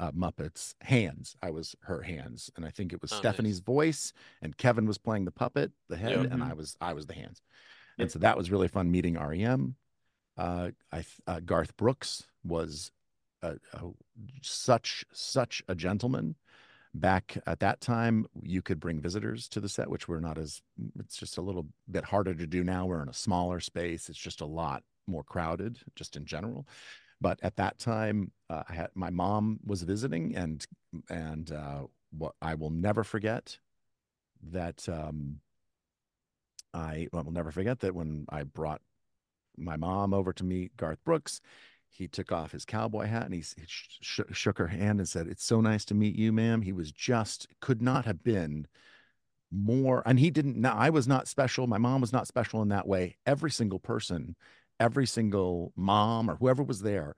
[0.03, 1.37] uh, Muppets hands.
[1.43, 3.21] I was her hands, and I think it was Oh, nice.
[3.21, 4.13] Stephanie's voice,
[4.43, 6.33] and Kevin was playing the puppet, the head, Yep.
[6.33, 7.41] and I was I was the hands.
[7.99, 8.11] And Yep.
[8.11, 9.77] so that was really fun meeting REM.
[10.37, 12.91] Uh, I uh, Garth Brooks was
[13.43, 13.91] a, a,
[14.43, 16.35] such such a gentleman.
[16.95, 20.61] Back at that time, you could bring visitors to the set, which we're not as.
[20.99, 22.87] It's just a little bit harder to do now.
[22.87, 24.11] We're in a smaller space.
[24.11, 26.67] It's just a lot more crowded, just in general
[27.23, 30.67] but at that time uh, I had my mom was visiting and
[31.09, 33.59] and uh, what I will never forget
[34.51, 35.41] that um,
[36.75, 38.83] I will never forget that when I brought
[39.57, 41.41] my mom over to meet Garth Brooks,
[41.89, 45.09] he took off his cowboy hat and he, he sh- sh- shook her hand and
[45.09, 48.67] said, "It's so nice to meet you, ma'am." He was just could not have been
[49.51, 50.57] more, and he didn't.
[50.57, 51.67] Now I was not special.
[51.67, 53.17] My mom was not special in that way.
[53.27, 54.35] Every single person,
[54.83, 57.15] every single mom or whoever was there,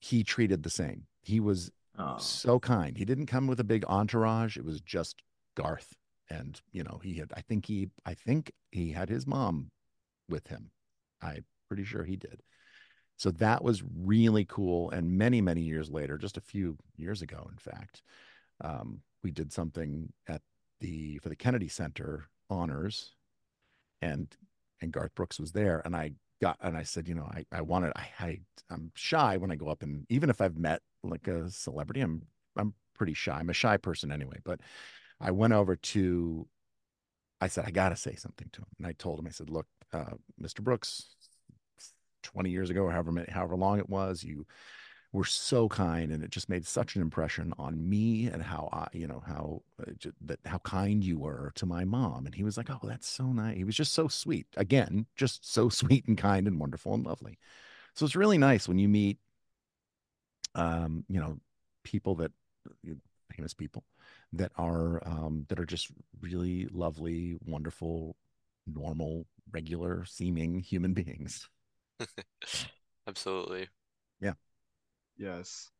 [0.00, 1.04] he treated the same.
[1.22, 2.96] He was Oh, so kind.
[2.96, 4.56] He didn't come with a big entourage.
[4.56, 5.22] It was just
[5.54, 5.94] Garth.
[6.30, 9.70] And, you know, he had, I think he, I think he had his mom
[10.28, 10.70] with him.
[11.20, 12.42] I'm pretty sure he did.
[13.18, 14.90] So that was really cool.
[14.90, 18.02] And many, many years later, just a few years ago, in fact,
[18.62, 20.40] um, we did something at
[20.80, 23.14] the, for the Kennedy Center honors
[24.00, 24.34] and,
[24.80, 25.82] and Garth Brooks was there.
[25.84, 29.36] And I got, and I said, you know, I, I wanted, I, I, I'm shy
[29.36, 32.22] when I go up and even if I've met like a celebrity, I'm,
[32.56, 33.38] I'm pretty shy.
[33.38, 34.60] I'm a shy person anyway, but
[35.20, 36.46] I went over to,
[37.40, 38.68] I said, I got to say something to him.
[38.78, 40.62] And I told him, I said, look, uh, Mr.
[40.62, 41.14] Brooks,
[42.22, 44.46] 20 years ago however many, however long it was, you
[45.12, 48.88] were so kind and it just made such an impression on me and how I,
[48.92, 49.92] you know, how uh,
[50.22, 52.26] that how kind you were to my mom.
[52.26, 54.46] And he was like, "Oh, that's so nice." He was just so sweet.
[54.56, 57.38] Again, just so sweet and kind and wonderful and lovely.
[57.94, 59.18] So it's really nice when you meet
[60.54, 61.38] um, you know,
[61.84, 62.32] people that
[63.34, 63.84] famous people
[64.32, 65.88] that are um that are just
[66.20, 68.16] really lovely, wonderful,
[68.66, 71.48] normal, regular seeming human beings.
[73.06, 73.68] Absolutely.
[75.20, 75.70] Yes.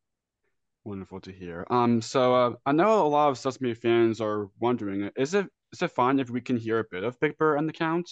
[0.83, 1.65] Wonderful to hear.
[1.71, 5.81] Um, so uh, I know a lot of Sesame fans are wondering, is it is
[5.81, 8.09] it fine if we can hear a bit of Big Bird and the Count?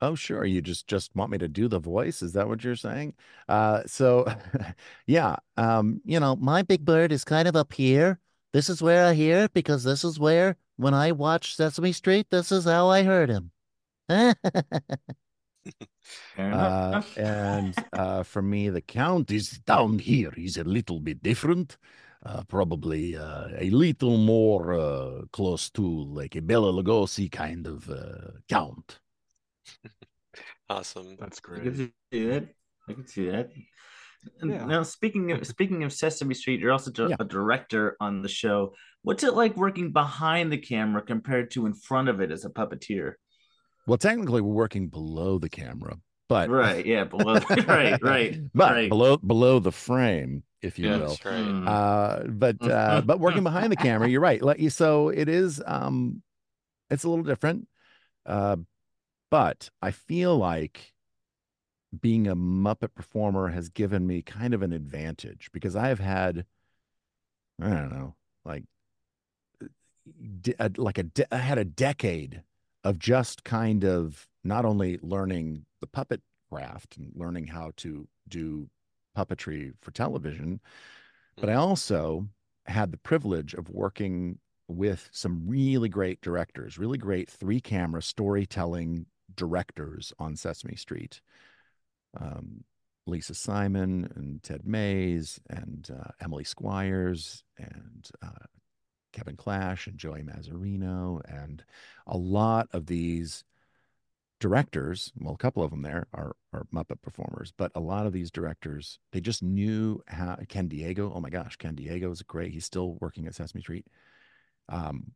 [0.00, 0.44] Oh, sure.
[0.44, 2.20] You just just want me to do the voice?
[2.20, 3.14] Is that what you're saying?
[3.48, 4.26] Uh, so
[5.06, 8.18] yeah, um, you know, my big bird is kind of up here.
[8.52, 12.26] This is where I hear it because this is where when I watch Sesame Street,
[12.30, 13.52] this is how I heard him.
[16.36, 20.32] Fair Uh, and uh, for me, the count is down here.
[20.34, 21.76] He's a little bit different.
[22.24, 27.88] Uh, probably uh, a little more uh, close to like a Bela Lugosi kind of
[27.90, 29.00] uh, count.
[30.68, 31.16] Awesome.
[31.20, 31.92] That's I can great.
[32.12, 32.48] see that.
[32.88, 33.50] I can see that.
[34.42, 34.64] Yeah.
[34.64, 37.16] Now, speaking of speaking of Sesame Street, you're also di- Yeah.
[37.20, 38.74] a director on the show.
[39.02, 42.50] What's it like working behind the camera compared to in front of it as a
[42.50, 43.14] puppeteer?
[43.86, 46.84] Well, technically, we're working below the camera, but Right.
[46.84, 47.04] Yeah.
[47.04, 47.34] Below.
[47.66, 48.02] right.
[48.02, 48.40] Right.
[48.54, 48.88] but right.
[48.88, 51.08] below below the frame, if you Yeah, will.
[51.08, 51.42] that's right.
[51.44, 51.68] Hmm.
[51.68, 54.42] Uh, but uh, but working behind the camera, you're right.
[54.42, 55.62] Like so, it is.
[55.66, 56.22] Um,
[56.90, 57.68] it's a little different.
[58.24, 58.56] Uh,
[59.30, 60.92] but I feel like
[62.00, 66.44] being a Muppet performer has given me kind of an advantage because I have had,
[67.60, 68.64] I don't know, like,
[70.40, 72.42] de- uh, like a de- I had a decade
[72.86, 76.22] of just kind of not only learning the puppet
[76.52, 78.68] craft and learning how to do
[79.18, 80.60] puppetry for television,
[81.36, 82.28] but I also
[82.66, 89.06] had the privilege of working with some really great directors, really great three camera storytelling
[89.34, 91.20] directors on Sesame Street.
[92.18, 92.62] Um,
[93.08, 98.46] Lisa Simon and Ted Mays and uh, Emily Squires and uh,
[99.16, 101.64] Kevin Clash and Joey Mazzarino and
[102.06, 103.44] a lot of these
[104.38, 108.12] directors well a couple of them there are are muppet performers but a lot of
[108.12, 112.52] these directors they just knew how ken diego oh my gosh ken diego is great
[112.52, 113.86] he's still working at sesame street.
[114.68, 115.12] Um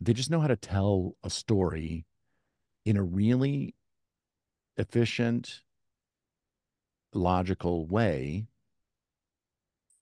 [0.00, 2.06] they just know how to tell a story
[2.84, 3.76] in a really
[4.76, 5.60] efficient
[7.12, 8.46] logical way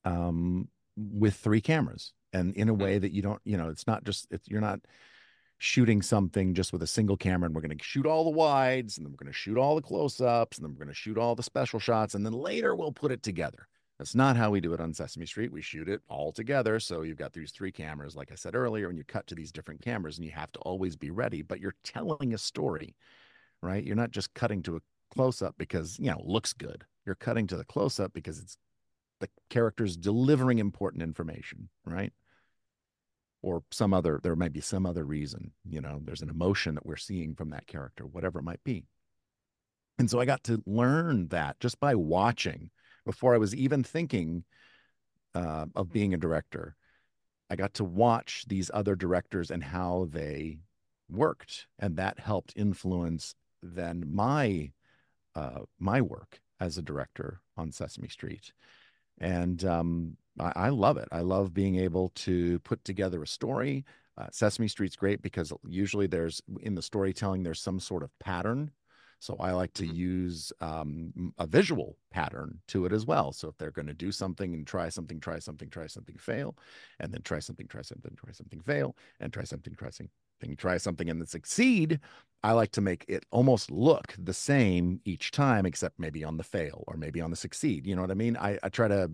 [0.06, 2.82] um with three cameras and in a mm-hmm.
[2.82, 4.80] way that you don't you know it's not just it's you're not
[5.60, 8.96] shooting something just with a single camera and we're going to shoot all the wides
[8.96, 11.18] and then we're going to shoot all the close-ups and then we're going to shoot
[11.18, 13.66] all the special shots and then later we'll put it together.
[13.98, 15.50] That's not how we do it on sesame street.
[15.50, 16.78] We shoot it all together.
[16.78, 19.50] So you've got these three cameras like i said earlier and you cut to these
[19.50, 22.94] different cameras and you have to always be ready but you're telling a story
[23.62, 23.84] right?
[23.84, 24.80] You're not just cutting to a
[25.12, 26.84] close-up because you know looks good.
[27.06, 28.56] You're cutting to the close-up because it's
[29.20, 32.12] the character's delivering important information right?
[33.42, 36.86] Or some other there might be some other reason you know there's an emotion that
[36.86, 38.84] we're seeing from that character whatever it might be.
[39.98, 42.70] And so i got to learn that just by watching.
[43.04, 44.44] Before i was even thinking
[45.34, 46.76] uh, of being a director
[47.50, 50.58] i got to watch these other directors and how they
[51.10, 51.66] worked.
[51.78, 54.70] And that helped influence then my
[55.34, 58.52] uh, my work as a director on sesame street
[59.20, 61.08] and um, I, I love it.
[61.12, 63.84] I love being able to put together a story.
[64.16, 68.70] Uh, Sesame Street's great because usually there's in the storytelling there's some sort of pattern.
[69.20, 69.94] So I like to Mhm.
[69.94, 73.32] use um, a visual pattern to it as well.
[73.32, 76.56] So if they're going to do something and try something, try something, try something, fail,
[77.00, 80.10] and then try something, try something, try something, fail, and try something, try something,
[80.56, 82.00] try something, and then succeed.
[82.42, 86.44] I like to make it almost look the same each time, except maybe on the
[86.44, 87.86] fail or maybe on the succeed.
[87.86, 88.36] You know what I mean?
[88.36, 89.10] I, I try to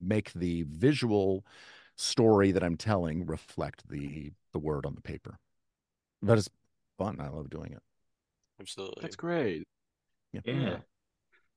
[0.00, 1.44] make the visual
[1.96, 5.38] story that I'm telling reflect the the word on the paper.
[6.22, 6.48] But it's
[6.96, 7.20] fun.
[7.20, 7.82] I love doing it.
[8.60, 9.02] Absolutely.
[9.02, 9.66] That's great.
[10.32, 10.78] Yeah.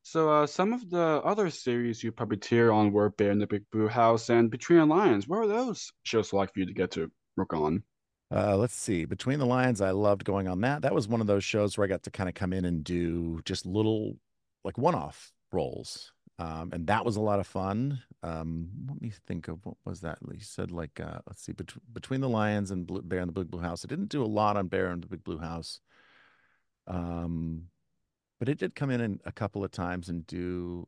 [0.04, 3.64] So, uh, some of the other series you puppeteer on were Bear in the Big
[3.72, 5.28] Blue House and Between the Lions.
[5.28, 7.84] What were those shows like for you to get to work on?
[8.34, 9.04] Uh, let's see.
[9.04, 10.84] Between the Lions, I loved going on that.
[10.84, 12.84] That was one of those shows where I got to kind of come in and
[12.84, 14.16] do just little,
[14.64, 18.02] like one-off roles, um, and that was a lot of fun.
[18.24, 20.20] Um, let me think of what was that?
[20.32, 23.34] You said like, uh, let's see, bet- Between the Lions and Blue, Bear in the
[23.34, 23.84] Big Blue House.
[23.84, 25.82] I didn't do a lot on Bear in the Big Blue House,
[26.88, 27.64] um,
[28.40, 30.88] but it did come in and a couple of times and do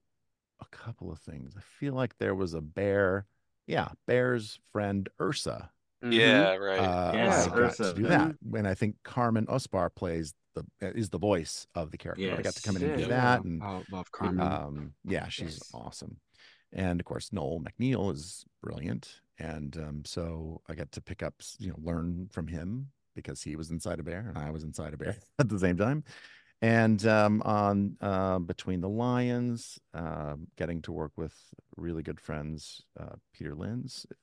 [0.62, 1.56] a couple of things.
[1.58, 3.26] I feel like there was a bear,
[3.68, 5.72] yeah, Bear's friend Ursa
[6.10, 6.80] Yeah, right.
[6.80, 8.36] uh, Yes, I got to do that.
[8.54, 12.36] And I think Carmen Osbahr plays the is the voice of the character.
[12.38, 13.08] I got to come in and do yeah.
[13.08, 14.40] that, and I love Carmen.
[14.42, 15.72] um, yeah, she's Yes.
[15.74, 16.18] awesome.
[16.72, 21.36] And of course, Noel MacNeal is brilliant, and um, so I got to pick up,
[21.60, 24.94] you know, learn from him because he was inside a bear and I was inside
[24.94, 26.04] a bear at the same time.
[26.62, 31.36] And um, on uh, Between the Lions, um, getting to work with
[31.76, 34.16] really good friends, uh, Peter Linz uh,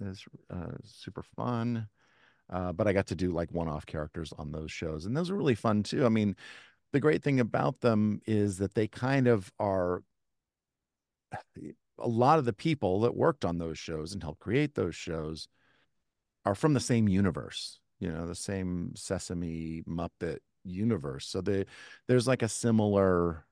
[0.00, 1.88] is uh, super fun.
[2.48, 5.36] Uh, but I got to do like one-off characters on those shows, and those are
[5.36, 6.06] really fun too.
[6.06, 6.36] I mean,
[6.92, 10.02] the great thing about them is that they kind of are
[11.98, 15.48] a lot of the people that worked on those shows and helped create those shows
[16.44, 21.26] are from the same universe, you know, the same Sesame Muppet universe.
[21.26, 21.66] So the
[22.06, 23.44] there's like a similar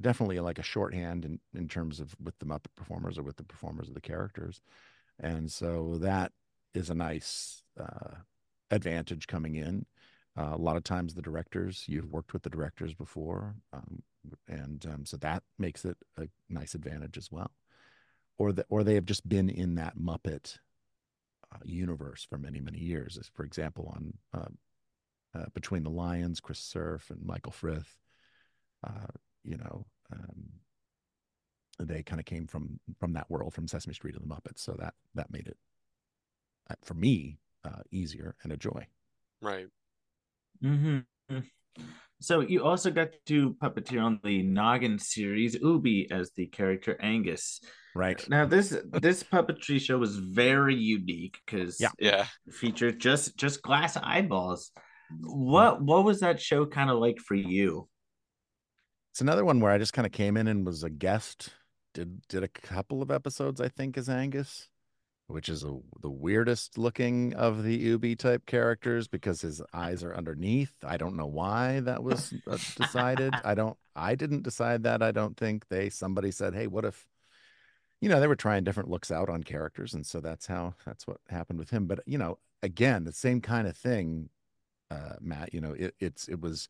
[0.00, 3.42] definitely like a shorthand in, in terms of with the Muppet performers or with the
[3.42, 4.60] performers of the characters.
[5.20, 6.32] And so that
[6.74, 8.16] is a nice uh,
[8.70, 9.86] advantage coming in.
[10.38, 13.56] Uh, a lot of times the directors, you've worked with the directors before.
[13.72, 14.02] Um,
[14.48, 17.50] and um, so that makes it a nice advantage as well.
[18.38, 20.58] Or, the, or they have just been in that Muppet
[21.52, 23.18] uh, universe for many, many years.
[23.18, 27.98] As for example, on uh, uh, Between the Lions, Chris Cerf and Michael Frith,
[28.86, 29.12] uh,
[29.44, 30.50] you know, um,
[31.88, 34.60] they kind of came from from that world, from Sesame Street and the Muppets.
[34.60, 35.56] So that that made it
[36.70, 38.86] uh, for me uh, easier and a joy.
[39.42, 39.66] Right.
[40.62, 41.38] Mm-hmm.
[42.22, 47.60] So you also got to puppeteer on the Noggin series, Oobi as the character Angus.
[47.94, 48.28] Right.
[48.28, 51.90] Now this this puppetry show was very unique because Yeah.
[51.98, 52.26] Yeah.
[52.46, 54.70] it featured just just glass eyeballs.
[55.20, 57.88] What what was that show kind of like for you?
[59.12, 61.50] It's another one where I just kind of came in and was a guest.
[61.92, 64.68] Did did a couple of episodes, I think, as Angus,
[65.26, 70.14] which is a, the weirdest looking of the Oobi type characters because his eyes are
[70.14, 70.72] underneath.
[70.84, 73.34] I don't know why that was uh, decided.
[73.44, 73.76] I don't.
[73.96, 75.02] I didn't decide that.
[75.02, 75.90] I don't think they.
[75.90, 77.06] Somebody said, "Hey, what if?"
[78.00, 81.06] You know, they were trying different looks out on characters, and so that's how that's
[81.06, 81.86] what happened with him.
[81.86, 84.30] But you know, again, the same kind of thing,
[84.90, 85.52] uh, Matt.
[85.52, 86.68] You know, it, it's it was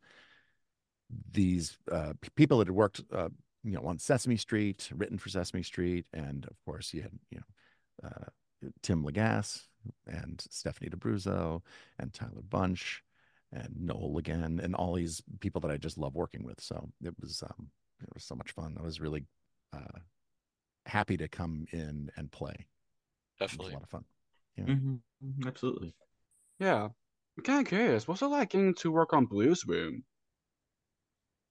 [1.32, 3.28] these uh, people that had worked, uh,
[3.62, 7.38] you know, on Sesame Street, written for Sesame Street, and of course you had, you
[7.38, 9.62] know, uh, Tim Lagasse
[10.06, 11.62] and Stephanie D'Abruzzo
[11.98, 13.02] and Tyler Bunch
[13.52, 16.60] and Noel again, and all these people that I just love working with.
[16.60, 17.68] So it was, um,
[18.02, 18.76] it was so much fun.
[18.78, 19.24] I was really
[19.72, 19.98] uh,
[20.86, 22.54] happy to come in and play.
[22.54, 23.72] It was Definitely.
[23.72, 24.04] a lot of fun.
[24.58, 25.00] Mhm,
[25.46, 25.94] Absolutely.
[26.58, 26.88] Yeah.
[27.36, 28.06] I'm kind of curious.
[28.06, 30.04] What's it like getting to work on Blues Room?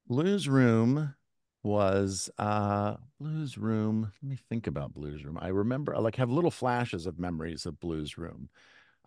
[0.08, 1.16] Blues Room
[1.64, 4.12] was uh Blues Room.
[4.24, 5.38] Let me think about Blues Room.
[5.42, 8.50] I remember I like have little flashes of memories of Blues Room.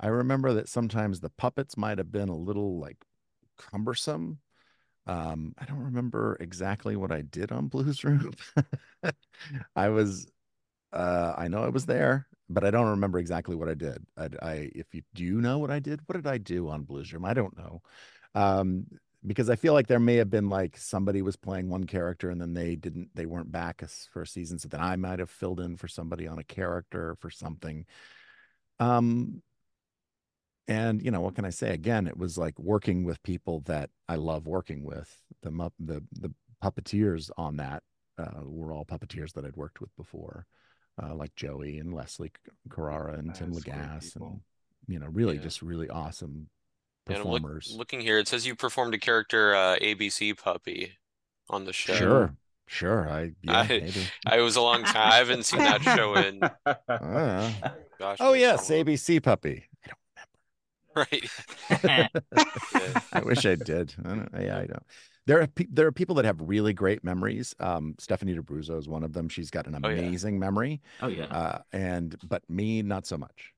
[0.01, 2.99] I remember that sometimes the puppets might have been a little like
[3.59, 4.41] cumbersome.
[5.07, 8.33] Um, I don't remember exactly what I did on Blues Room.
[9.77, 10.27] I was
[10.93, 14.05] uh I know I was there, but I don't remember exactly what I did.
[14.17, 16.01] I, I if you do you know what I did?
[16.07, 17.25] What did I do on Blues Room?
[17.25, 17.83] I don't know.
[18.35, 18.87] Um,
[19.27, 22.41] because I feel like there may have been like somebody was playing one character and
[22.41, 25.61] then they didn't they weren't back for a season, so then I might have filled
[25.61, 27.87] in for somebody on a character for something.
[28.81, 29.43] Um,
[30.69, 31.71] and you know what can I say?
[31.71, 35.15] Again, it was like working with people that I love working with.
[35.43, 37.83] The the the puppeteers on that
[38.19, 40.47] uh, were all puppeteers that I'd worked with before,
[41.03, 42.33] uh, like Joey and Leslie
[42.71, 44.41] Carrara and Tim That's Lagasse, and
[44.89, 45.43] you know, really Yeah.
[45.43, 46.49] just really awesome
[47.07, 47.43] And I'm look,
[47.75, 50.93] looking here, it says you performed a character uh, ABC puppy
[51.51, 51.95] on the show.
[51.95, 52.37] Sure,
[52.67, 53.09] sure.
[53.11, 53.93] I yeah, I- maybe.
[54.27, 55.13] I was a long time.
[55.13, 56.41] I haven't seen that show in
[56.89, 57.51] Uh,
[57.99, 58.19] gosh.
[58.21, 58.85] oh it's yes, how long.
[58.85, 59.65] ABC puppy.
[59.85, 59.99] I don't
[60.95, 61.09] remember.
[61.11, 62.11] Right.
[63.13, 63.95] I wish I did.
[64.05, 64.83] I don't, yeah, I don't.
[65.27, 67.55] There are pe- there are people that have really great memories.
[67.61, 69.29] Um, Stephanie D'Abruzzo is one of them.
[69.29, 69.99] She's got an Oh, yeah.
[69.99, 70.81] amazing memory.
[71.01, 71.25] oh yeah.
[71.27, 73.53] Uh, and but me, not so much.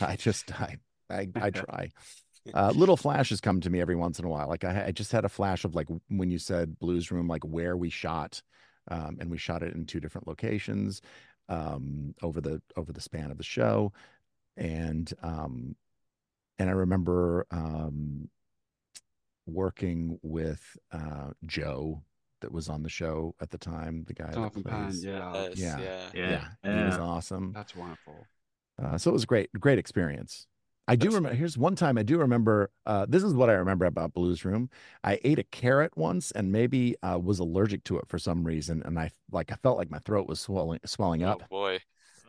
[0.00, 0.78] I just I
[1.10, 1.90] I, I try.
[2.54, 4.48] Uh, little flashes come to me every once in a while.
[4.48, 7.44] Like I, I just had a flash of like when you said blues room, like
[7.44, 8.42] where we shot,
[8.90, 11.02] um, and we shot it in two different locations
[11.48, 13.92] um, over the over the span of the show,
[14.56, 15.76] and um,
[16.58, 18.28] and I remember um,
[19.46, 22.02] working with uh, Joe
[22.40, 25.04] that was on the show at the time, the guy Jonathan that Penn, plays.
[25.04, 25.32] yeah.
[25.34, 25.80] Yes, Yeah.
[25.80, 26.10] yeah.
[26.14, 26.44] yeah.
[26.64, 27.52] Yeah, he was awesome.
[27.52, 28.26] That's wonderful.
[28.80, 30.46] Uh, so it was great, great experience.
[30.88, 31.34] I do remember.
[31.34, 32.70] Here's one time I do remember.
[32.86, 34.70] Uh, this is what I remember about Blues Room.
[35.04, 38.82] I ate a carrot once and maybe uh, was allergic to it for some reason,
[38.84, 41.42] and I like I felt like my throat was swelling, swelling up.
[41.42, 41.50] Oh up.
[41.50, 41.80] boy.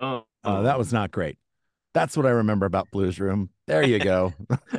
[0.02, 1.38] Oh, Uh, that was not great.
[1.94, 3.50] That's what I remember about Blues Room.
[3.68, 4.34] There you go.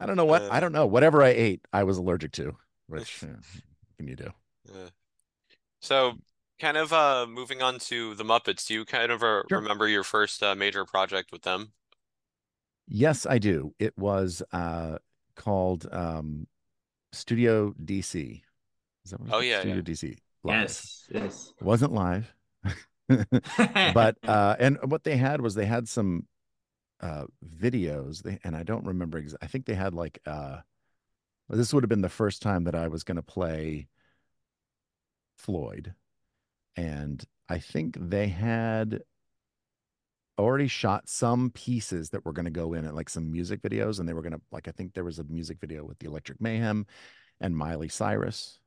[0.00, 0.44] I don't know what.
[0.50, 0.86] I don't know.
[0.86, 2.56] Whatever I ate, I was allergic to.
[2.88, 4.30] Which uh, what can you do?
[4.64, 4.88] Yeah.
[5.80, 6.18] So,
[6.60, 9.60] kind of uh moving on to the Muppets, do you kind of uh, Sure.
[9.60, 11.72] remember your first uh, major project with them?
[12.88, 13.74] Yes, I do.
[13.78, 14.98] It was uh,
[15.36, 16.46] called um,
[17.12, 18.42] Studio DC.
[19.04, 19.44] Is that what it's Oh, called?
[19.44, 19.82] yeah, Studio yeah.
[19.82, 20.18] DC.
[20.44, 20.60] Live.
[20.60, 21.52] yes, yes.
[21.60, 22.34] It wasn't live.
[23.94, 26.26] but uh and what they had was they had some
[27.00, 30.58] uh videos they and I don't remember ex- I think they had like uh
[31.48, 33.88] this would have been the first time that I was going to play
[35.36, 35.94] Floyd.
[36.76, 39.02] And I think they had
[40.38, 43.98] already shot some pieces that were going to go in it, like some music videos.
[43.98, 46.06] And they were going to, like, I think there was a music video with the
[46.06, 46.86] Electric Mayhem
[47.40, 48.58] and Miley Cyrus.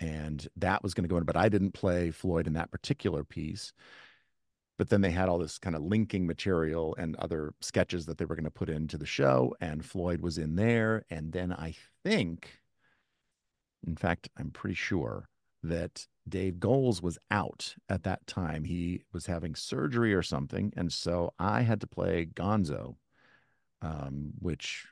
[0.00, 3.24] And that was going to go in, but I didn't play Floyd in that particular
[3.24, 3.72] piece.
[4.76, 8.24] But then they had all this kind of linking material and other sketches that they
[8.24, 9.54] were going to put into the show.
[9.60, 11.04] And Floyd was in there.
[11.10, 12.50] And then I think,
[13.86, 15.28] in fact, I'm pretty sure
[15.62, 18.64] that Dave Goelz was out at that time.
[18.64, 20.72] He was having surgery or something.
[20.76, 22.96] And so I had to play Gonzo,
[23.82, 24.86] um, which,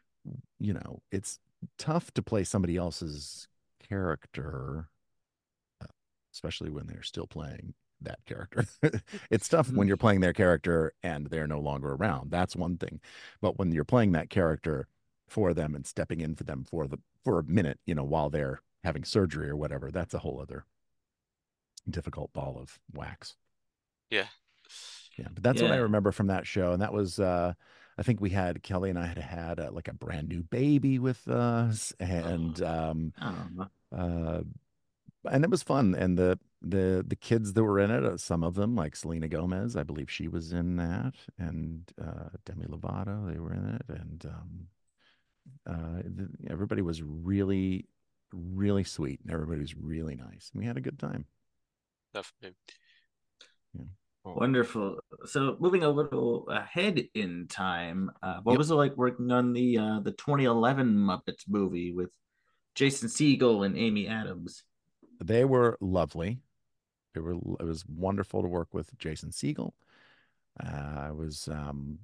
[0.59, 1.39] you know, it's
[1.79, 3.49] tough to play somebody else's
[3.89, 4.89] character,
[5.81, 5.87] uh,
[6.35, 8.67] especially when they're still playing that character.
[9.31, 12.31] it's tough when you're playing their character and they're no longer around.
[12.31, 13.01] That's one thing.
[13.41, 14.87] But when you're playing that character
[15.29, 18.29] for them and stepping in for them for the for a minute, you know, while
[18.29, 20.67] they're having surgery or whatever, that's a whole other
[21.89, 23.37] difficult ball of wax.
[24.11, 24.27] Yeah.
[25.19, 27.53] Yeah, but that's what I remember from that show, and that was uh
[27.99, 30.99] I think we had Kelly and I had had uh, like a brand new baby
[30.99, 34.41] with us, and um Oh, uh
[35.31, 38.43] and it was fun and the the the kids that were in it uh, some
[38.45, 43.31] of them like selena gomez i believe she was in that and uh demi lovato
[43.31, 44.67] they were in it and um
[45.67, 46.03] uh
[46.51, 47.87] everybody was really
[48.33, 51.25] really sweet and everybody was really nice we had a good time
[52.15, 52.57] Definitely.
[53.75, 53.85] Yeah.
[54.25, 54.99] wonderful.
[55.27, 58.59] So moving a little ahead in time, uh, what Yep.
[58.59, 62.11] was it like working on the uh, the 2011 Muppets movie with
[62.75, 64.65] Jason Segel and Amy Adams?
[65.21, 66.41] they were lovely
[67.15, 69.73] they were it was wonderful to work with jason segel
[70.65, 71.99] uh, i was um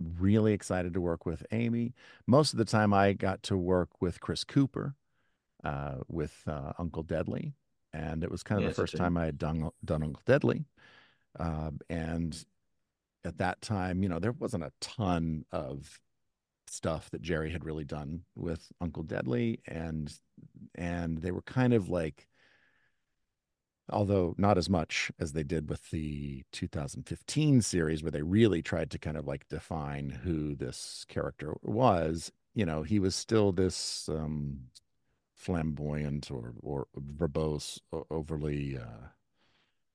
[0.00, 1.94] really excited to work with amy
[2.26, 4.94] most of the time i got to work with chris cooper
[5.64, 7.54] uh, with uh, uncle deadly
[7.96, 10.64] and it was kind of Yes, the first time i had done, done uncle deadly
[11.38, 12.44] um, and
[13.24, 16.00] at that time you know there wasn't a ton of
[16.66, 20.12] stuff that jerry had really done with uncle deadly and
[20.74, 22.28] and they were kind of like
[23.88, 28.90] although not as much as they did with the 2015 series where they really tried
[28.90, 34.08] to kind of like define who this character was you know he was still this
[34.08, 34.58] um
[35.36, 39.06] flamboyant or or verbose o- overly uh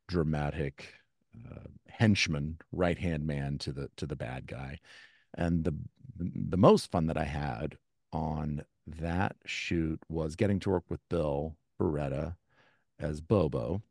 [0.07, 0.93] dramatic
[1.49, 4.79] uh, henchman right hand man to the to the bad guy
[5.35, 5.75] and the
[6.17, 7.77] the most fun that i had
[8.13, 12.35] on that shoot was getting to work with bill barretta
[12.99, 13.81] as bobo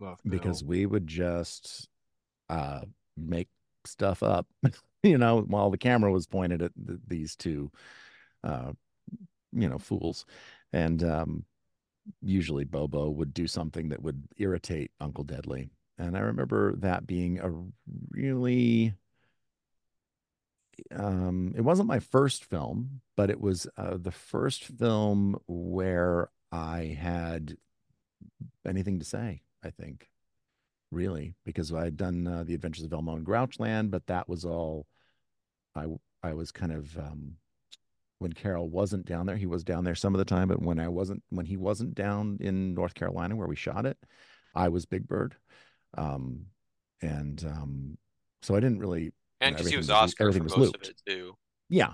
[0.00, 0.68] Love because Bill.
[0.68, 1.88] we would just
[2.48, 2.80] uh
[3.16, 3.48] make
[3.84, 4.46] stuff up
[5.02, 7.70] you know while the camera was pointed at th- these two
[8.44, 8.72] uh
[9.52, 10.24] you know fools.
[10.72, 11.44] And um
[12.22, 15.70] usually bobo would do something that would irritate uncle deadly.
[15.98, 17.52] And i remember that being a
[18.10, 18.94] really
[20.94, 26.96] um it wasn't my first film but it was uh, the first film where i
[26.98, 27.56] had
[28.66, 30.08] anything to say i think
[30.90, 34.44] really because i had done uh, the adventures of elmo and grouchland but that was
[34.44, 34.86] all
[35.74, 35.86] i
[36.22, 37.32] i was kind of um
[38.18, 40.78] when caroll wasn't down there he was down there some of the time but when
[40.78, 43.96] i wasn't when he wasn't down in north carolina where we shot it
[44.54, 45.36] i was big bird
[45.96, 46.46] um
[47.00, 47.96] and um
[48.42, 50.74] so i didn't really And because he everything was was- Oscar everything for was most
[50.74, 50.88] of looped.
[50.88, 51.36] it too.
[51.68, 51.92] yeah.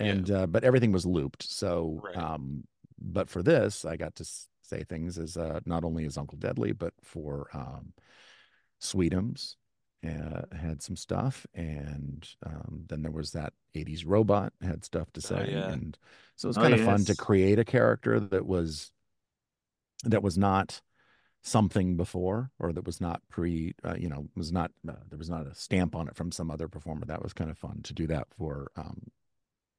[0.00, 0.06] Yeah.
[0.06, 1.42] And uh but everything was looped.
[1.42, 2.16] So Right.
[2.16, 2.64] um
[2.98, 4.24] but for this I got to
[4.62, 7.92] say things as uh not only as Uncle Deadly but for um
[8.80, 9.56] Sweetums
[10.06, 15.20] uh, had some stuff and um then there was that 80s robot had stuff to
[15.24, 15.76] Oh, say yeah.
[15.76, 15.98] and
[16.36, 18.92] so it was Oh, kind of fun to create a character that was
[20.04, 20.80] that was not
[21.42, 25.30] something before or that was not pre uh, you know was not uh, there was
[25.30, 27.06] not a stamp on it from some other performer.
[27.06, 29.02] That was kind of fun to do that for um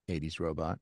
[0.09, 0.79] 80s robot.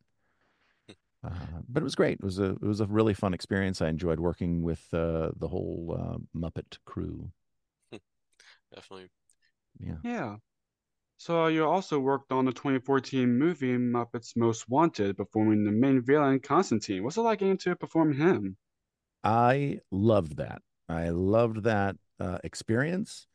[1.24, 1.30] Uh,
[1.68, 2.20] but it was great.
[2.20, 3.82] It was a it was a really fun experience.
[3.82, 7.32] I enjoyed working with uh, the whole uh, muppet crew.
[8.74, 9.10] Definitely.
[9.80, 10.36] Yeah Yeah.
[11.18, 16.40] So you also worked on the 2014 movie Muppets Most Wanted, performing the main villain
[16.40, 17.04] Constantine.
[17.04, 18.58] What's it like getting to perform him?
[19.24, 20.62] I loved that.
[20.90, 23.28] I loved that uh, experience.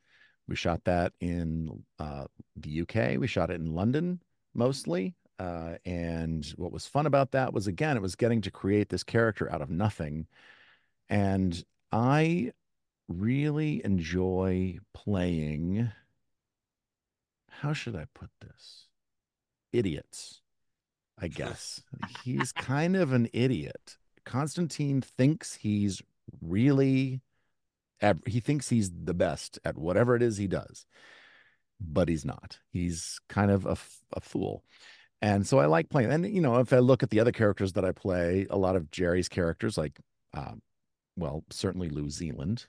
[0.46, 2.26] We shot that in uh,
[2.56, 3.18] the UK.
[3.18, 4.20] We shot it in London
[4.54, 5.14] mostly.
[5.38, 9.02] Uh, and what was fun about that was, again, it was getting to create this
[9.02, 10.26] character out of nothing.
[11.08, 12.52] And I
[13.08, 15.90] really enjoy playing.
[17.50, 18.86] How should I put this?
[19.72, 20.40] Idiots.
[21.18, 21.82] I guess.
[22.24, 23.98] he's kind of an idiot.
[24.24, 26.02] Constantine thinks he's
[26.40, 27.20] really
[28.26, 30.86] he thinks he's the best at whatever it is he does
[31.80, 33.76] but he's not he's kind of a,
[34.16, 34.64] a fool
[35.22, 37.72] and so i like playing and you know if i look at the other characters
[37.72, 39.98] that i play a lot of jerry's characters like
[40.34, 40.60] um,
[41.16, 42.66] well certainly lew zealand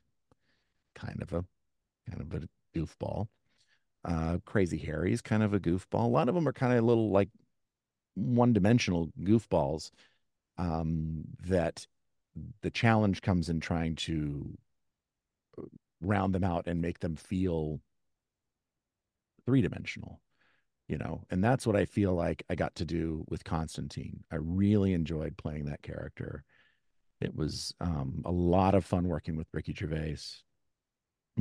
[0.95, 1.45] kind of a
[2.09, 3.27] kind of a goofball
[4.05, 7.11] uh crazy harry's kind of a goofball a lot of them are kind of little
[7.11, 7.29] like
[8.15, 9.91] one-dimensional goofballs
[10.57, 11.85] um that
[12.61, 14.57] the challenge comes in trying to
[16.01, 17.79] round them out and make them feel
[19.45, 20.19] three dimensional,
[20.87, 24.23] you know, and that's what I feel like I got to do with Constantine.
[24.31, 26.43] I really enjoyed playing that character.
[27.19, 30.17] It was um, a lot of fun working with Ricky Gervais.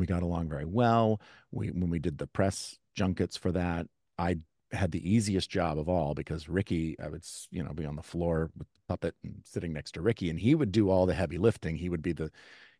[0.00, 1.20] We got along very well.
[1.52, 3.86] We when we did the press junkets for that,
[4.18, 4.38] I
[4.72, 8.02] had the easiest job of all because Ricky, I would you know be on the
[8.02, 11.14] floor with the puppet and sitting next to Ricky, and he would do all the
[11.14, 11.76] heavy lifting.
[11.76, 12.30] He would be the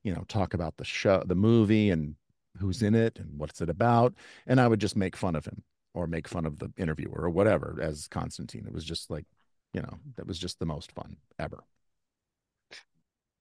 [0.03, 2.15] you know, talk about the show, the movie and
[2.59, 4.15] who's in it and what's it about.
[4.47, 5.63] And I would just make fun of him
[5.95, 8.65] or make fun of the interviewer or whatever as Constantine.
[8.67, 9.27] It was just like,
[9.73, 11.63] you know, that was just the most fun ever.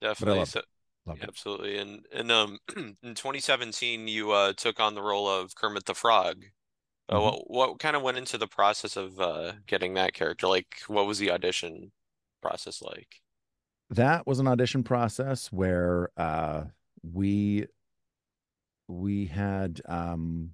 [0.01, 0.45] Definitely.
[0.45, 0.61] So,
[1.21, 1.77] absolutely.
[1.77, 6.45] And and um in 2017 you uh took on the role of Kermit the Frog.
[7.07, 7.23] Uh, mm-hmm.
[7.23, 10.47] what what kind of went into the process of uh getting that character?
[10.47, 11.91] Like what was the audition
[12.41, 13.21] process like?
[13.89, 16.63] that was an audition process where uh,
[17.01, 17.65] we
[18.87, 20.51] we had um,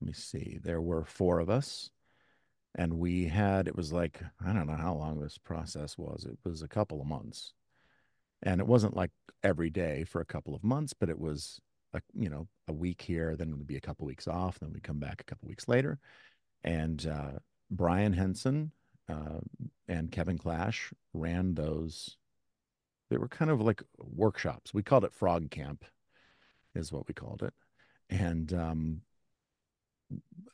[0.00, 1.90] let me see there were four of us
[2.74, 6.38] and we had it was like i don't know how long this process was it
[6.44, 7.52] was a couple of months
[8.42, 9.10] and it wasn't like
[9.42, 11.60] every day for a couple of months but it was
[11.94, 14.58] a you know a week here then it would be a couple of weeks off
[14.58, 15.98] then we'd come back a couple of weeks later
[16.64, 17.38] and uh,
[17.70, 18.72] brian henson
[19.08, 19.40] uh,
[19.88, 22.16] and Kevin Clash ran those.
[23.10, 24.72] They were kind of like workshops.
[24.72, 25.84] We called it Frog Camp,
[26.74, 27.52] is what we called it.
[28.08, 29.00] And um,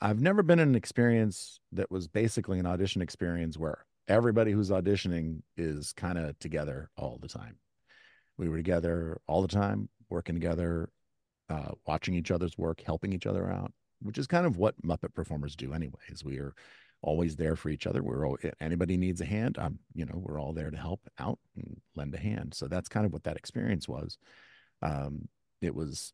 [0.00, 4.70] I've never been in an experience that was basically an audition experience where everybody who's
[4.70, 7.56] auditioning is kind of together all the time.
[8.38, 10.88] We were together all the time, working together,
[11.50, 15.12] uh, watching each other's work, helping each other out, which is kind of what Muppet
[15.14, 16.24] performers do, anyways.
[16.24, 16.54] We are
[17.02, 18.02] always there for each other.
[18.02, 19.56] We're all, anybody needs a hand.
[19.58, 22.54] I'm, you know, we're all there to help out and lend a hand.
[22.54, 24.18] So that's kind of what that experience was.
[24.82, 25.28] Um,
[25.60, 26.12] it was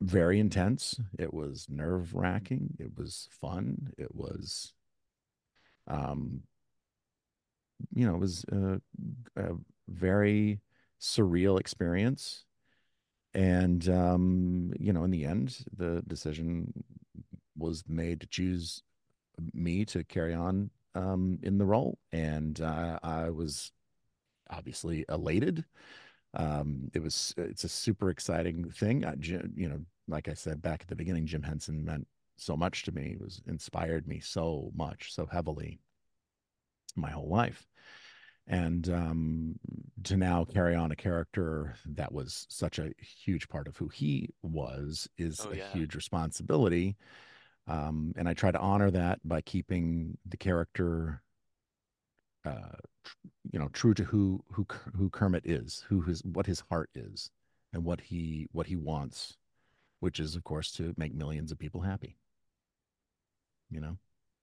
[0.00, 1.00] very intense.
[1.18, 2.76] It was nerve wracking.
[2.78, 3.92] It was fun.
[3.98, 4.72] It was,
[5.86, 6.42] um,
[7.94, 8.80] you know, it was a,
[9.36, 9.54] a
[9.88, 10.60] very
[11.00, 12.44] surreal experience.
[13.34, 16.72] And, um, you know, in the end, the decision
[17.56, 18.82] was made to choose
[19.52, 23.72] me to carry on um, in the role, and uh, I was
[24.50, 25.64] obviously elated.
[26.34, 29.04] Um, it was it's a super exciting thing.
[29.04, 32.84] I, you know, like I said back at the beginning, Jim Henson meant so much
[32.84, 33.12] to me.
[33.12, 35.80] It was inspired me so much, so heavily,
[36.96, 37.66] my whole life.
[38.50, 39.58] And um,
[40.04, 44.30] to now carry on a character that was such a huge part of who he
[44.42, 45.70] was is oh, a yeah.
[45.72, 46.96] huge responsibility.
[47.66, 51.22] Um, and I try to honor that by keeping the character,
[52.46, 52.78] uh,
[53.52, 57.30] you know, true to who who who Kermit is, who his what his heart is,
[57.74, 59.36] and what he what he wants,
[60.00, 62.16] which is of course to make millions of people happy.
[63.70, 63.98] You know.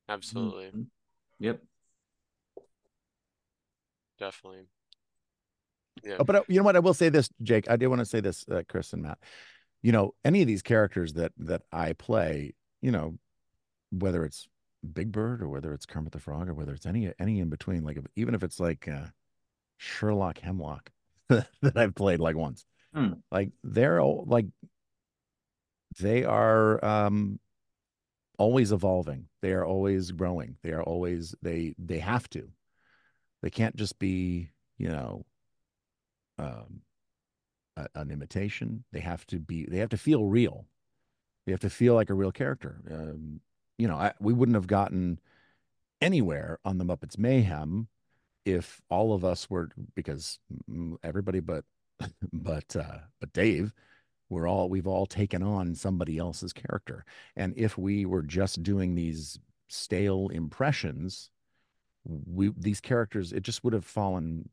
[0.07, 0.65] Absolutely.
[0.65, 0.83] Mm-hmm.
[1.39, 1.61] Yep.
[4.19, 4.67] Definitely.
[6.03, 6.17] Yeah.
[6.19, 6.75] Oh, but uh, you know what?
[6.75, 7.69] I will say this, Jake.
[7.69, 9.19] I do want to say this, uh, Chris and Matt.
[9.81, 13.17] You know, any of these characters that that I play, you know,
[13.91, 14.47] whether it's
[14.93, 17.83] Big Bird or whether it's Kermit the Frog or whether it's any any in between,
[17.83, 19.07] like if, even if it's like uh,
[19.77, 20.91] Sherlock Hemlock
[21.29, 23.13] that I've played like once, hmm.
[23.31, 24.45] like they're all like
[25.99, 27.39] they are um
[28.37, 29.27] always evolving.
[29.41, 30.57] They are always growing.
[30.61, 32.49] They are always they they have to.
[33.45, 35.25] They can't just be you know
[36.39, 36.81] um
[37.77, 38.85] a, an imitation.
[38.91, 39.65] They have to be.
[39.67, 40.67] They have to feel real
[41.45, 42.81] They have to feel like a real character.
[42.91, 43.41] Um,
[43.77, 45.19] you know, I, we wouldn't have gotten
[46.01, 47.87] anywhere on the Muppets Mayhem
[48.45, 50.39] if all of us were because
[51.03, 51.65] everybody but
[52.33, 53.73] but uh, but Dave,
[54.29, 58.95] we're all we've all taken on somebody else's character, and if we were just doing
[58.95, 59.39] these
[59.69, 61.31] stale impressions,
[62.05, 64.47] we these characters it just would have fallen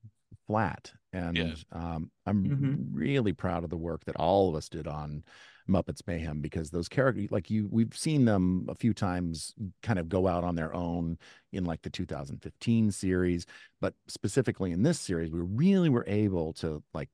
[0.47, 0.93] flat.
[1.13, 1.55] And yeah.
[1.73, 2.95] um, I'm mm-hmm.
[2.95, 5.25] really proud of the work that all of us did on
[5.69, 10.09] Muppets Mayhem because those characters, like you, we've seen them a few times kind of
[10.09, 11.19] go out on their own
[11.53, 13.47] in like the 2015 series,
[13.81, 17.11] but specifically in this series, we really were able to like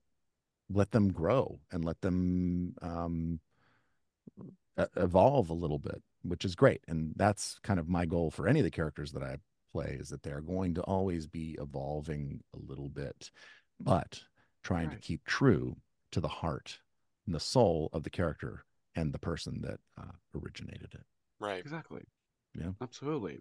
[0.70, 3.40] let them grow and let them um,
[4.96, 6.82] evolve a little bit, which is great.
[6.88, 9.36] And that's kind of my goal for any of the characters that I
[9.72, 13.30] play is that they're going to always be evolving a little bit,
[13.80, 14.22] but
[14.62, 14.96] trying Right.
[15.00, 15.76] to keep true
[16.12, 16.78] to the heart
[17.26, 18.64] and the soul of the character
[18.94, 21.04] and the person that uh, originated it.
[21.38, 21.58] Right.
[21.60, 22.02] Exactly.
[22.54, 22.70] Yeah.
[22.80, 23.40] Absolutely.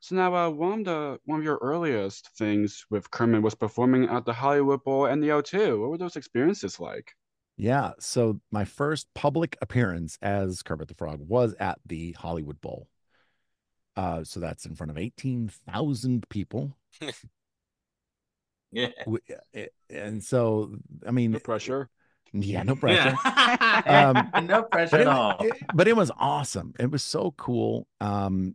[0.00, 4.08] So now, uh, one of the one of your earliest things with Kermit was performing
[4.08, 5.80] at the Hollywood Bowl and the O2.
[5.80, 7.12] What were those experiences like?
[7.56, 7.92] Yeah.
[7.98, 12.88] So my first public appearance as Kermit the Frog was at the Hollywood Bowl.
[13.98, 16.76] Uh, so that's in front of 18,000 people.
[18.70, 18.88] Yeah.
[19.88, 20.74] And so,
[21.06, 21.88] I mean, No pressure.
[22.34, 23.16] yeah, no pressure.
[23.24, 24.22] Yeah.
[24.36, 25.36] Um, no pressure at all.
[25.40, 26.74] it- but it was awesome.
[26.78, 27.86] It was so cool.
[28.00, 28.54] Um,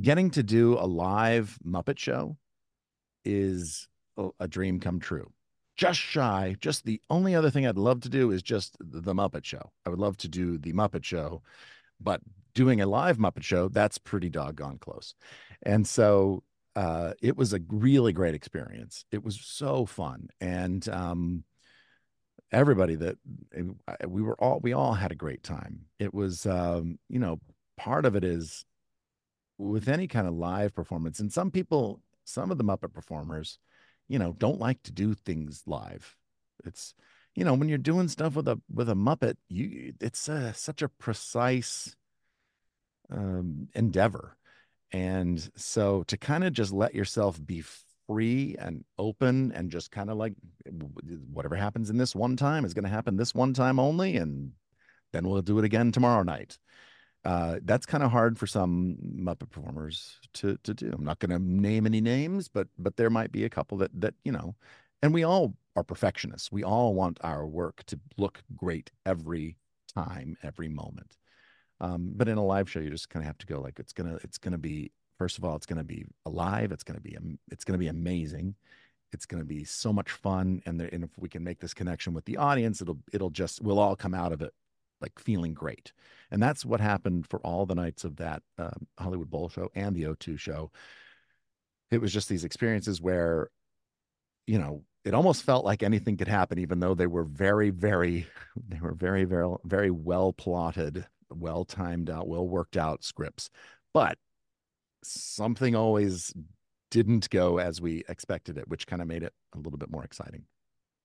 [0.00, 2.36] getting to do a live Muppet show
[3.24, 3.88] is
[4.18, 5.32] a, a dream come true.
[5.76, 6.54] Just shy.
[6.60, 9.72] Just the only other thing I'd love to do is just the, the Muppet Show.
[9.86, 11.40] I would love to do the Muppet Show,
[12.02, 12.20] but
[12.54, 15.14] doing a live Muppet Show that's pretty doggone close.
[15.62, 16.42] And so
[16.76, 19.04] uh, it was a really great experience.
[19.10, 21.44] It was so fun, and um,
[22.50, 23.16] everybody that
[23.88, 25.82] uh, we were all we all had a great time.
[25.98, 27.40] It was um, you know
[27.76, 28.64] part of it is
[29.58, 33.58] with any kind of live performance, and some people, some of the Muppet performers,
[34.08, 36.16] you know, don't like to do things live.
[36.64, 36.94] It's
[37.34, 40.82] you know when you're doing stuff with a with a Muppet, you it's uh, such
[40.82, 41.96] a precise
[43.10, 44.36] um, endeavor,
[44.92, 47.62] and so to kind of just let yourself be
[48.06, 50.34] free and open and just kind of like
[51.32, 54.52] whatever happens in this one time is going to happen this one time only and
[55.12, 56.58] then we'll do it again tomorrow night.
[57.24, 60.90] Uh, that's kind of hard for some muppet performers to to do.
[60.92, 63.90] I'm not going to name any names but but there might be a couple that
[64.00, 64.56] that you know
[65.02, 66.52] and we all are perfectionists.
[66.52, 69.56] We all want our work to look great every
[69.94, 71.16] time every moment.
[71.80, 73.92] Um, but in a live show you just kind of have to go like it's
[73.92, 77.16] gonna it's gonna be first of all it's gonna be alive it's gonna be
[77.50, 78.54] it's gonna be amazing
[79.12, 82.14] it's to be so much fun and, there, and if we can make this connection
[82.14, 84.54] with the audience it'll it'll just we'll all come out of it
[85.02, 85.92] like feeling great.
[86.30, 89.94] And that's what happened for all the nights of that um, hollywood bowl show and
[89.94, 90.70] the o2 show.
[91.90, 93.50] It was just these experiences where
[94.46, 98.26] you know it almost felt like anything could happen even though they were very very
[98.68, 103.50] they were very very very well plotted well timed out well worked out scripts
[103.94, 104.18] but
[105.02, 106.32] something always
[106.90, 110.04] didn't go as we expected it, which kind of made it a little bit more
[110.04, 110.44] exciting.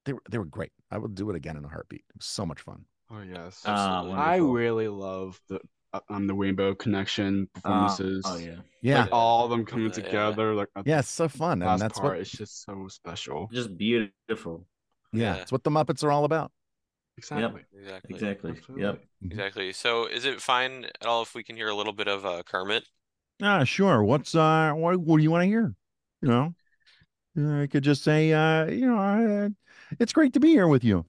[0.05, 0.71] They were they were great.
[0.91, 2.03] I would do it again in a heartbeat.
[2.09, 2.85] It was so much fun.
[3.09, 3.61] Oh yes.
[3.65, 4.11] Absolutely.
[4.13, 5.59] Um, I really love the
[6.09, 8.23] um the Rainbow Connection Uh, performances.
[8.27, 8.55] oh yeah.
[8.81, 9.93] Yeah, Like all of them coming Yeah.
[9.93, 10.53] together.
[10.53, 13.49] Like yeah, it's so fun, and that's part It's just so special.
[13.51, 14.65] Just beautiful.
[15.13, 15.41] yeah, Yeah.
[15.41, 16.51] it's what the Muppets are all about.
[17.17, 17.61] Exactly.
[17.75, 18.13] Exactly.
[18.15, 18.51] Exactly.
[18.51, 18.83] Absolutely.
[18.85, 19.03] Yep.
[19.23, 19.73] Exactly.
[19.73, 22.43] So, is it fine at all if we can hear a little bit of uh,
[22.43, 22.83] Kermit?
[23.41, 24.03] Ah, sure.
[24.03, 25.73] What's uh, what what do you want to hear?
[26.21, 26.55] You know,
[27.37, 29.49] Uh, I could just say, uh, you know, uh,
[29.99, 31.05] it's great to be here with you.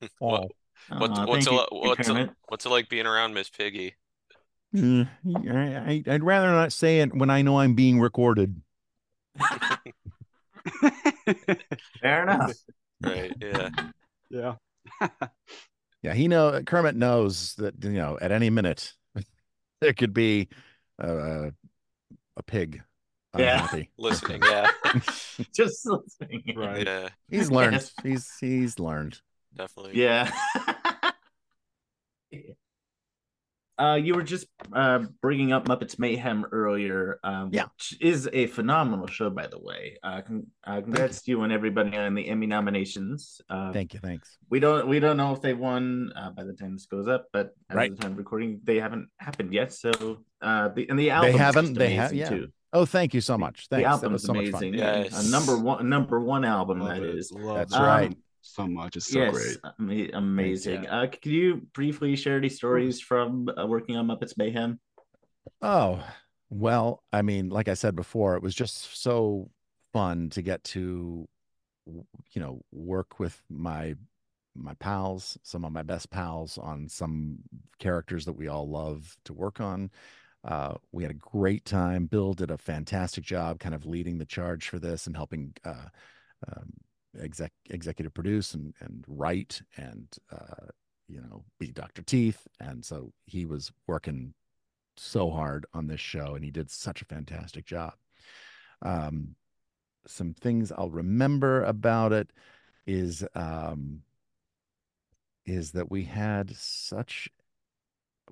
[0.18, 0.50] What- all.
[0.88, 3.96] What, Aw, what's thank it, you, what's it, what's it like being around Miss Piggy?
[4.74, 5.04] Uh,
[5.48, 8.60] I, I, I'd rather not say it when I know I'm being recorded.
[12.00, 12.52] Fair enough.
[13.02, 13.32] Right.
[13.40, 13.68] Yeah.
[14.30, 14.54] yeah.
[16.02, 18.94] Yeah, he know Kermit knows that you know at any minute
[19.80, 20.48] there could be
[21.02, 21.50] uh,
[22.36, 22.82] a pig
[23.36, 23.66] Yeah.
[23.98, 24.40] Listening.
[24.42, 24.70] Yeah.
[25.52, 26.44] Just listening.
[26.56, 26.86] Right.
[26.86, 27.08] Yeah.
[27.28, 27.74] He's learned.
[27.74, 27.92] Yes.
[28.04, 29.20] He's he's learned.
[29.56, 30.00] Definitely.
[30.00, 30.30] Yeah.
[33.78, 37.64] Uh, you were just uh, bringing up Muppets Mayhem earlier, um, Yeah.
[37.64, 39.98] which is a phenomenal show, by the way.
[40.02, 43.40] Uh, con- uh, congrats to you and everybody on the Emmy nominations.
[43.50, 44.00] Uh, Thank you.
[44.00, 44.38] Thanks.
[44.48, 47.26] we don't we don't know if they won uh, by the time this goes up,
[47.32, 47.94] but at Right.
[47.94, 49.72] the time of recording, they haven't happened yet.
[49.74, 49.90] So
[50.40, 52.28] uh, the and the album they haven't- they have- yeah.
[52.30, 52.48] too.
[52.72, 53.68] Oh, thank you so much.
[53.68, 53.84] The Thanks.
[53.86, 54.62] That album's was so much fun.
[54.64, 54.74] amazing.
[54.78, 55.28] Yes.
[55.28, 57.14] A number one number one album Love that it.
[57.14, 57.30] is.
[57.32, 58.16] Love That's it right.
[58.46, 58.96] So much.
[58.96, 59.58] It's so yes, great.
[59.78, 60.84] ama- amazing.
[60.84, 61.00] Yeah.
[61.00, 64.78] Uh, could you briefly share any stories from uh, working on Muppets Mayhem?
[65.60, 66.04] Oh,
[66.48, 69.50] well, I mean, like I said before, it was just so
[69.92, 71.28] fun to get to,
[71.86, 73.96] you know, work with my
[74.54, 77.40] my pals, some of my best pals on some
[77.78, 79.90] characters that we all love to work on.
[80.44, 82.06] Uh, we had a great time.
[82.06, 85.88] Bill did a fantastic job kind of leading the charge for this and helping uh,
[86.48, 86.72] um,
[87.20, 90.66] exec executive produce and and write and uh,
[91.08, 92.02] you know, be Dr.
[92.02, 92.46] Teeth.
[92.60, 94.34] And so he was working
[94.96, 97.94] so hard on this show and he did such a fantastic job.
[98.82, 99.36] Um,
[100.06, 102.30] some things I'll remember about it
[102.86, 104.02] is um,
[105.44, 107.28] is that we had such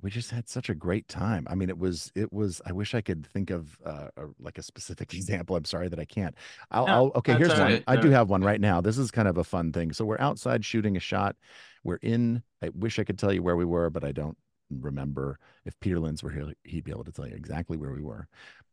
[0.02, 1.46] we just had such a great time.
[1.48, 2.60] I mean, it was it was.
[2.66, 5.56] I wish I could think of uh, a, like a specific example.
[5.56, 6.34] I'm sorry that I can't.
[6.70, 7.34] I'll, No, I'll okay.
[7.34, 7.72] Here's all one.
[7.72, 7.84] right.
[7.86, 8.80] I do have one right now.
[8.80, 9.92] This is kind of a fun thing.
[9.92, 11.36] So we're outside shooting a shot.
[11.84, 12.42] We're in.
[12.62, 14.36] I wish I could tell you where we were, but I don't
[14.70, 15.38] remember.
[15.64, 18.26] If Peter Linz were here, he'd be able to tell you exactly where we were.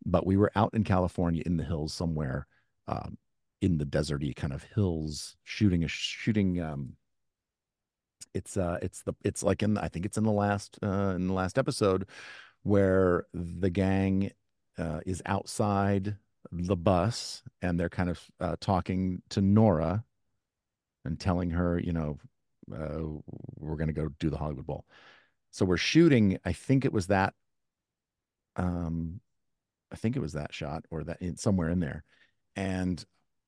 [0.06, 2.48] But we were out in California in the hills somewhere,
[2.88, 3.18] um,
[3.62, 6.60] in the deserty kind of hills, shooting a shooting.
[6.62, 6.94] Um,
[8.34, 11.28] it's uh it's the it's like in I think it's in the last uh in
[11.28, 12.08] the last episode
[12.64, 14.32] where the gang
[14.78, 16.16] uh is outside
[16.52, 20.04] the bus and they're kind of uh talking to Nora
[21.06, 22.18] and telling her, you know,
[22.74, 23.00] uh
[23.58, 24.86] we're going to go do the Hollywood Bowl.
[25.52, 27.34] So we're shooting, I think it was that
[28.56, 29.20] um
[29.92, 32.04] I think it was that shot or that in somewhere in there.
[32.56, 33.04] And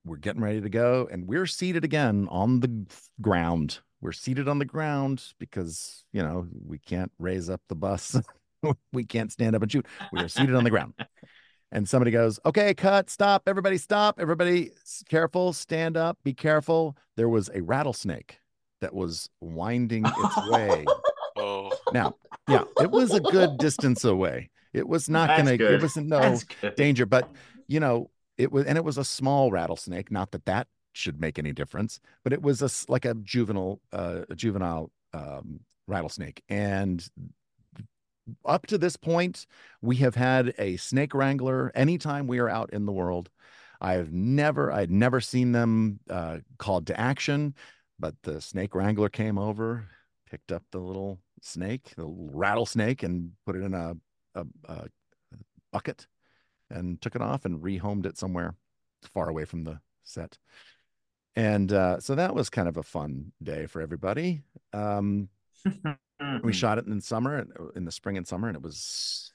[0.05, 2.85] we're getting ready to go and we're seated again on the
[3.21, 3.79] ground.
[4.01, 8.19] We're seated on the ground because you know we can't raise up the bus.
[8.93, 9.85] We can't stand up and shoot.
[10.13, 10.93] We are seated on the ground.
[11.73, 14.69] And somebody goes okay cut stop everybody stop everybody
[15.09, 16.95] careful stand up be careful.
[17.17, 18.39] There was a rattlesnake
[18.79, 20.85] that was winding its way.
[21.35, 22.13] Oh, now
[22.47, 24.51] yeah it was a good distance away.
[24.71, 25.73] It was not That's gonna good.
[25.73, 26.37] it wasn't no
[26.77, 27.27] danger but
[27.67, 31.39] you know it was and it was a small rattlesnake not that that should make
[31.39, 36.43] any difference but it was a like a juvenile uh a juvenile um rattlesnake.
[36.49, 37.05] And
[38.45, 39.45] up to this point
[39.81, 43.29] we have had a snake wrangler anytime we are out in the world.
[43.81, 47.53] I've never i'd never seen them uh called to action
[47.99, 49.89] but the snake wrangler came over
[50.31, 53.95] picked up the little snake the little rattlesnake and put it in a,
[54.35, 54.87] a, a
[55.73, 56.07] bucket
[56.73, 58.55] and took it off and rehomed it somewhere
[59.13, 60.37] far away from the set.
[61.35, 64.41] And uh, so that was kind of a fun day for everybody.
[64.71, 65.29] Um,
[66.43, 67.45] we shot it in the summer,
[67.75, 69.31] in the spring and summer, and it was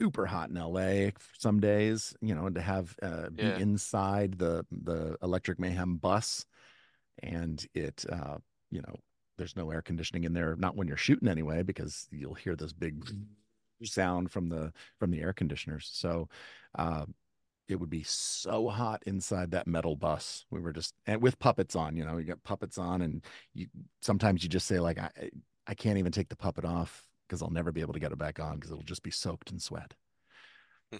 [0.00, 2.14] super hot in LA some days.
[2.20, 3.58] You know, to have uh, be Yeah.
[3.58, 6.44] inside the the Electric Mayhem bus,
[7.22, 8.36] and it, uh,
[8.70, 8.94] you know,
[9.38, 12.72] there's no air conditioning in there, not when you're shooting anyway, because you'll hear this
[12.72, 13.10] big
[13.86, 15.90] sound from the from the air conditioners.
[15.92, 16.28] So
[16.78, 17.06] uh,
[17.68, 20.46] it would be so hot inside that metal bus.
[20.50, 23.24] We were just and with puppets on, you know, you got puppets on, and
[23.54, 23.68] you
[24.02, 25.10] sometimes you just say like I
[25.66, 28.18] I can't even take the puppet off because I'll never be able to get it
[28.18, 29.94] back on because it'll just be soaked in sweat.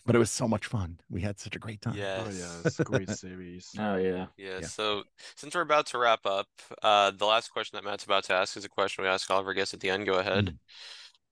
[0.07, 1.01] But it was so much fun.
[1.11, 1.97] We had such a great time.
[1.97, 2.17] yes.
[2.17, 3.79] Oh yeah, it's a great series.
[3.79, 4.27] Oh yeah.
[4.37, 4.69] Yeah, Yeah.
[4.69, 5.03] so
[5.35, 6.47] since we're about to wrap up,
[6.83, 9.41] uh, the last question that Matt's about to ask is a question we ask all
[9.41, 10.07] of our guests at the end.
[10.07, 10.53] Go ahead.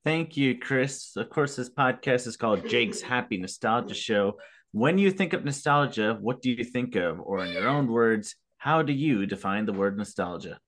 [0.07, 1.17] Thank you, Chris.
[1.17, 4.39] Of course, this podcast is called Jake's Happy Nostalgia Show.
[4.71, 7.19] When you think of nostalgia, what do you think of?
[7.19, 10.61] Or, in your own words, how do you define the word nostalgia?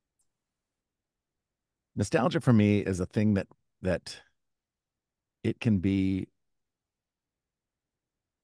[1.95, 3.47] nostalgia for me is a thing that
[3.83, 4.21] that
[5.45, 6.27] it can be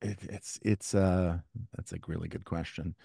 [0.00, 1.38] it, it's it's uh
[1.76, 2.96] that's a really good question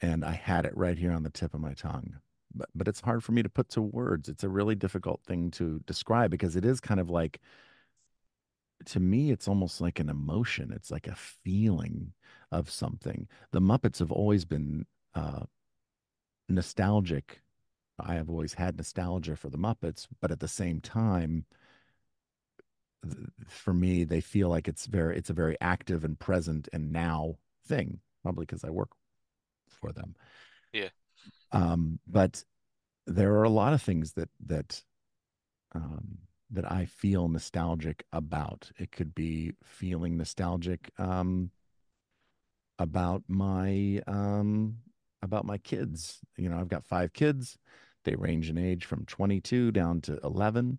[0.00, 2.14] and i had it right here on the tip of my tongue
[2.54, 5.50] but but it's hard for me to put to words it's a really difficult thing
[5.50, 7.40] to describe because it is kind of like
[8.84, 12.12] to me it's almost like an emotion it's like a feeling
[12.50, 15.40] of something the muppets have always been uh
[16.48, 17.42] nostalgic
[18.00, 21.44] I have always had nostalgia for the Muppets, but at the same time,
[23.46, 27.36] for me, they feel like it's very, it's a very active and present and now
[27.66, 28.90] thing, probably because I work
[29.68, 30.14] for them.
[30.72, 30.88] Yeah.
[31.52, 32.44] Um, but
[33.06, 34.82] there are a lot of things that that
[35.74, 36.18] um,
[36.50, 38.70] that I feel nostalgic about.
[38.78, 41.50] It could be feeling nostalgic um,
[42.78, 44.78] about my um,
[45.22, 46.20] about my kids.
[46.36, 47.58] You know, I've got five kids.
[48.04, 50.78] They range in age from 22 down to 11.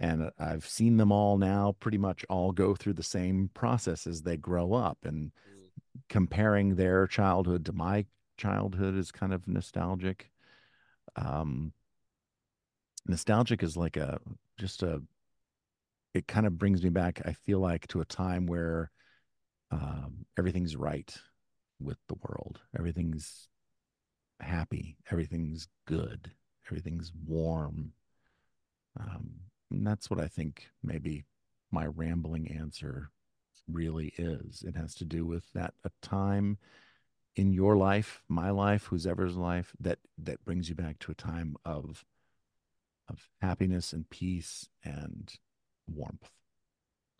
[0.00, 4.22] And I've seen them all now pretty much all go through the same process as
[4.22, 4.98] they grow up.
[5.04, 5.70] And Mm.
[6.08, 8.06] comparing their childhood to my
[8.38, 10.30] childhood is kind of nostalgic.
[11.16, 11.72] Um,
[13.06, 14.18] nostalgic is like a
[14.58, 15.02] just a
[16.14, 18.90] it kind of brings me back i feel like to a time where
[19.70, 21.14] um, everything's right
[21.80, 22.60] with the world.
[22.76, 23.48] Everything's
[24.40, 24.96] happy.
[25.10, 26.30] Everything's good.
[26.66, 27.92] Everything's warm.
[28.98, 29.30] Um,
[29.70, 31.24] and that's what i think maybe
[31.70, 33.10] my rambling answer
[33.70, 34.64] really is.
[34.66, 36.56] It has to do with that a time
[37.36, 41.14] in your life my life who's ever's life that that brings you back to a
[41.14, 42.04] time of
[43.08, 45.32] of happiness and peace and
[45.90, 46.28] warmth.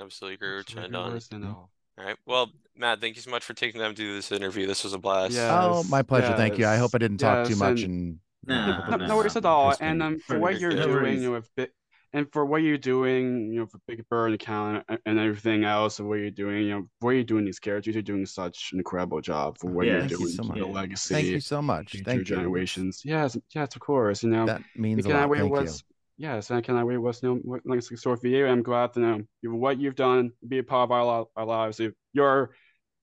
[0.00, 1.12] Absolutely agree with Absolutely Chen on.
[1.12, 1.70] worse than all.
[1.98, 2.16] All right.
[2.26, 4.66] Well, Matt, thank you so much for taking time to do this interview.
[4.66, 5.32] This was a blast.
[5.34, 5.48] Yeah.
[5.64, 6.36] oh, my Yes, pleasure.
[6.36, 6.66] Thank you.
[6.66, 9.44] I hope I didn't talk too yes, much and- and Nah, No, no worries at
[9.44, 9.74] all.
[9.80, 11.68] And um, for what you're doing, you know, with Bi-
[12.12, 15.98] and for what you're doing, you know, for Big Bird account and- and everything else,
[15.98, 18.78] and what you're doing, you know, what you're doing these characters, you're doing such an
[18.78, 21.60] incredible job for what Yeah, you're thank you doing so the legacy, Thank you so
[21.62, 21.90] much.
[21.90, 22.24] future Thank you.
[22.24, 23.02] generations.
[23.04, 24.22] Yes, yes, of course.
[24.22, 25.30] You know, That means a lot.
[25.30, 25.72] Thank you.
[26.16, 28.46] yes, and can I wait was you know like sort for you.
[28.46, 31.80] I'm glad to know what you've done, be a part of our, our lives.
[32.12, 32.50] Your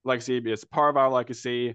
[0.04, 1.74] legacy is part of our legacy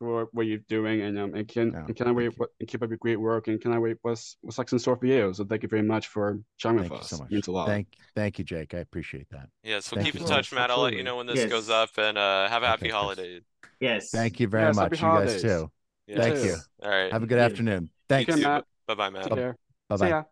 [0.00, 2.32] for what you're doing, and um, and can Yeah, and can I wait you.
[2.38, 4.78] what, and keep up your great work, and can I wait what's what's like in
[4.80, 5.32] store for you.
[5.32, 7.12] So thank you very much for chatting Thank with you us.
[7.12, 7.30] so It much.
[7.32, 7.68] means a lot.
[7.68, 7.86] Thank,
[8.16, 8.74] thank you, Jake.
[8.74, 9.48] I appreciate that.
[9.62, 10.58] Yeah, so Thank keep in so touch, much.
[10.58, 10.70] Matt.
[10.70, 11.50] I'll let you know when this Yes.
[11.50, 13.40] goes up and uh have a happy Okay, holiday.
[13.78, 14.10] Yes.
[14.10, 15.02] Thank you very Yes, much.
[15.02, 15.70] You guys too.
[16.06, 16.18] Yeah.
[16.18, 16.44] Thank too.
[16.44, 16.56] you.
[16.82, 17.12] All right.
[17.12, 17.44] Have a good Yeah.
[17.44, 17.82] afternoon.
[17.82, 18.32] You Thanks.
[18.32, 18.48] Okay, too.
[18.48, 18.64] Matt.
[18.86, 19.24] Bye bye, Matt.
[19.24, 19.56] Take care.
[19.88, 20.08] Bye See bye.
[20.08, 20.24] ya.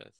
[0.00, 0.10] Yes.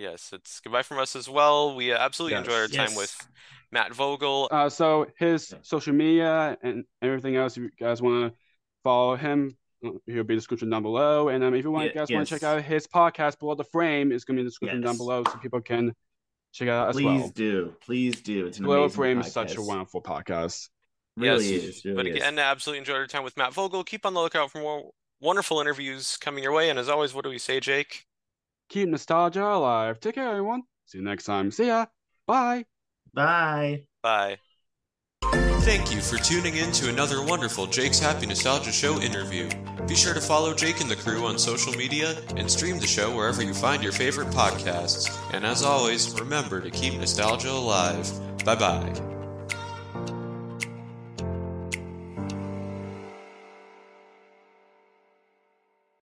[0.00, 1.74] Yes, it's goodbye from us as well.
[1.74, 2.96] We uh, absolutely enjoyed our time Yes.
[2.96, 3.28] with
[3.70, 4.48] Matt Vogel.
[4.50, 8.38] Uh, so his social media and everything else, if you guys want to
[8.82, 11.28] follow him, uh, he'll be in the description down below.
[11.28, 13.64] And um, if you want, Yeah, guys want to check out his podcast, Below the
[13.64, 15.94] Frame, is going to be in the description down below, so people can
[16.52, 17.28] check it out as Please well.
[17.34, 17.74] do.
[17.82, 18.46] Please do.
[18.46, 20.70] It's an Below the amazing Frame is such a wonderful podcast.
[21.16, 21.84] Really Yes, is.
[21.84, 22.16] Really but is.
[22.16, 23.84] again, absolutely enjoyed our time with Matt Vogel.
[23.84, 24.90] Keep on the lookout for more
[25.20, 26.70] wonderful interviews coming your way.
[26.70, 28.06] And as always, what do we say, Jake?
[28.70, 30.00] Keep nostalgia alive.
[30.00, 30.62] Take care, everyone.
[30.86, 31.50] See you next time.
[31.50, 31.86] See ya.
[32.26, 32.64] Bye.
[33.12, 33.84] Bye.
[34.02, 34.38] Bye.
[35.62, 39.48] Thank you for tuning in to another wonderful Jake's Happy Nostalgia Show interview.
[39.86, 43.14] Be sure to follow Jake and the crew on social media and stream the show
[43.14, 45.10] wherever you find your favorite podcasts.
[45.34, 48.10] And as always, remember to keep nostalgia alive.
[48.44, 49.19] Bye bye.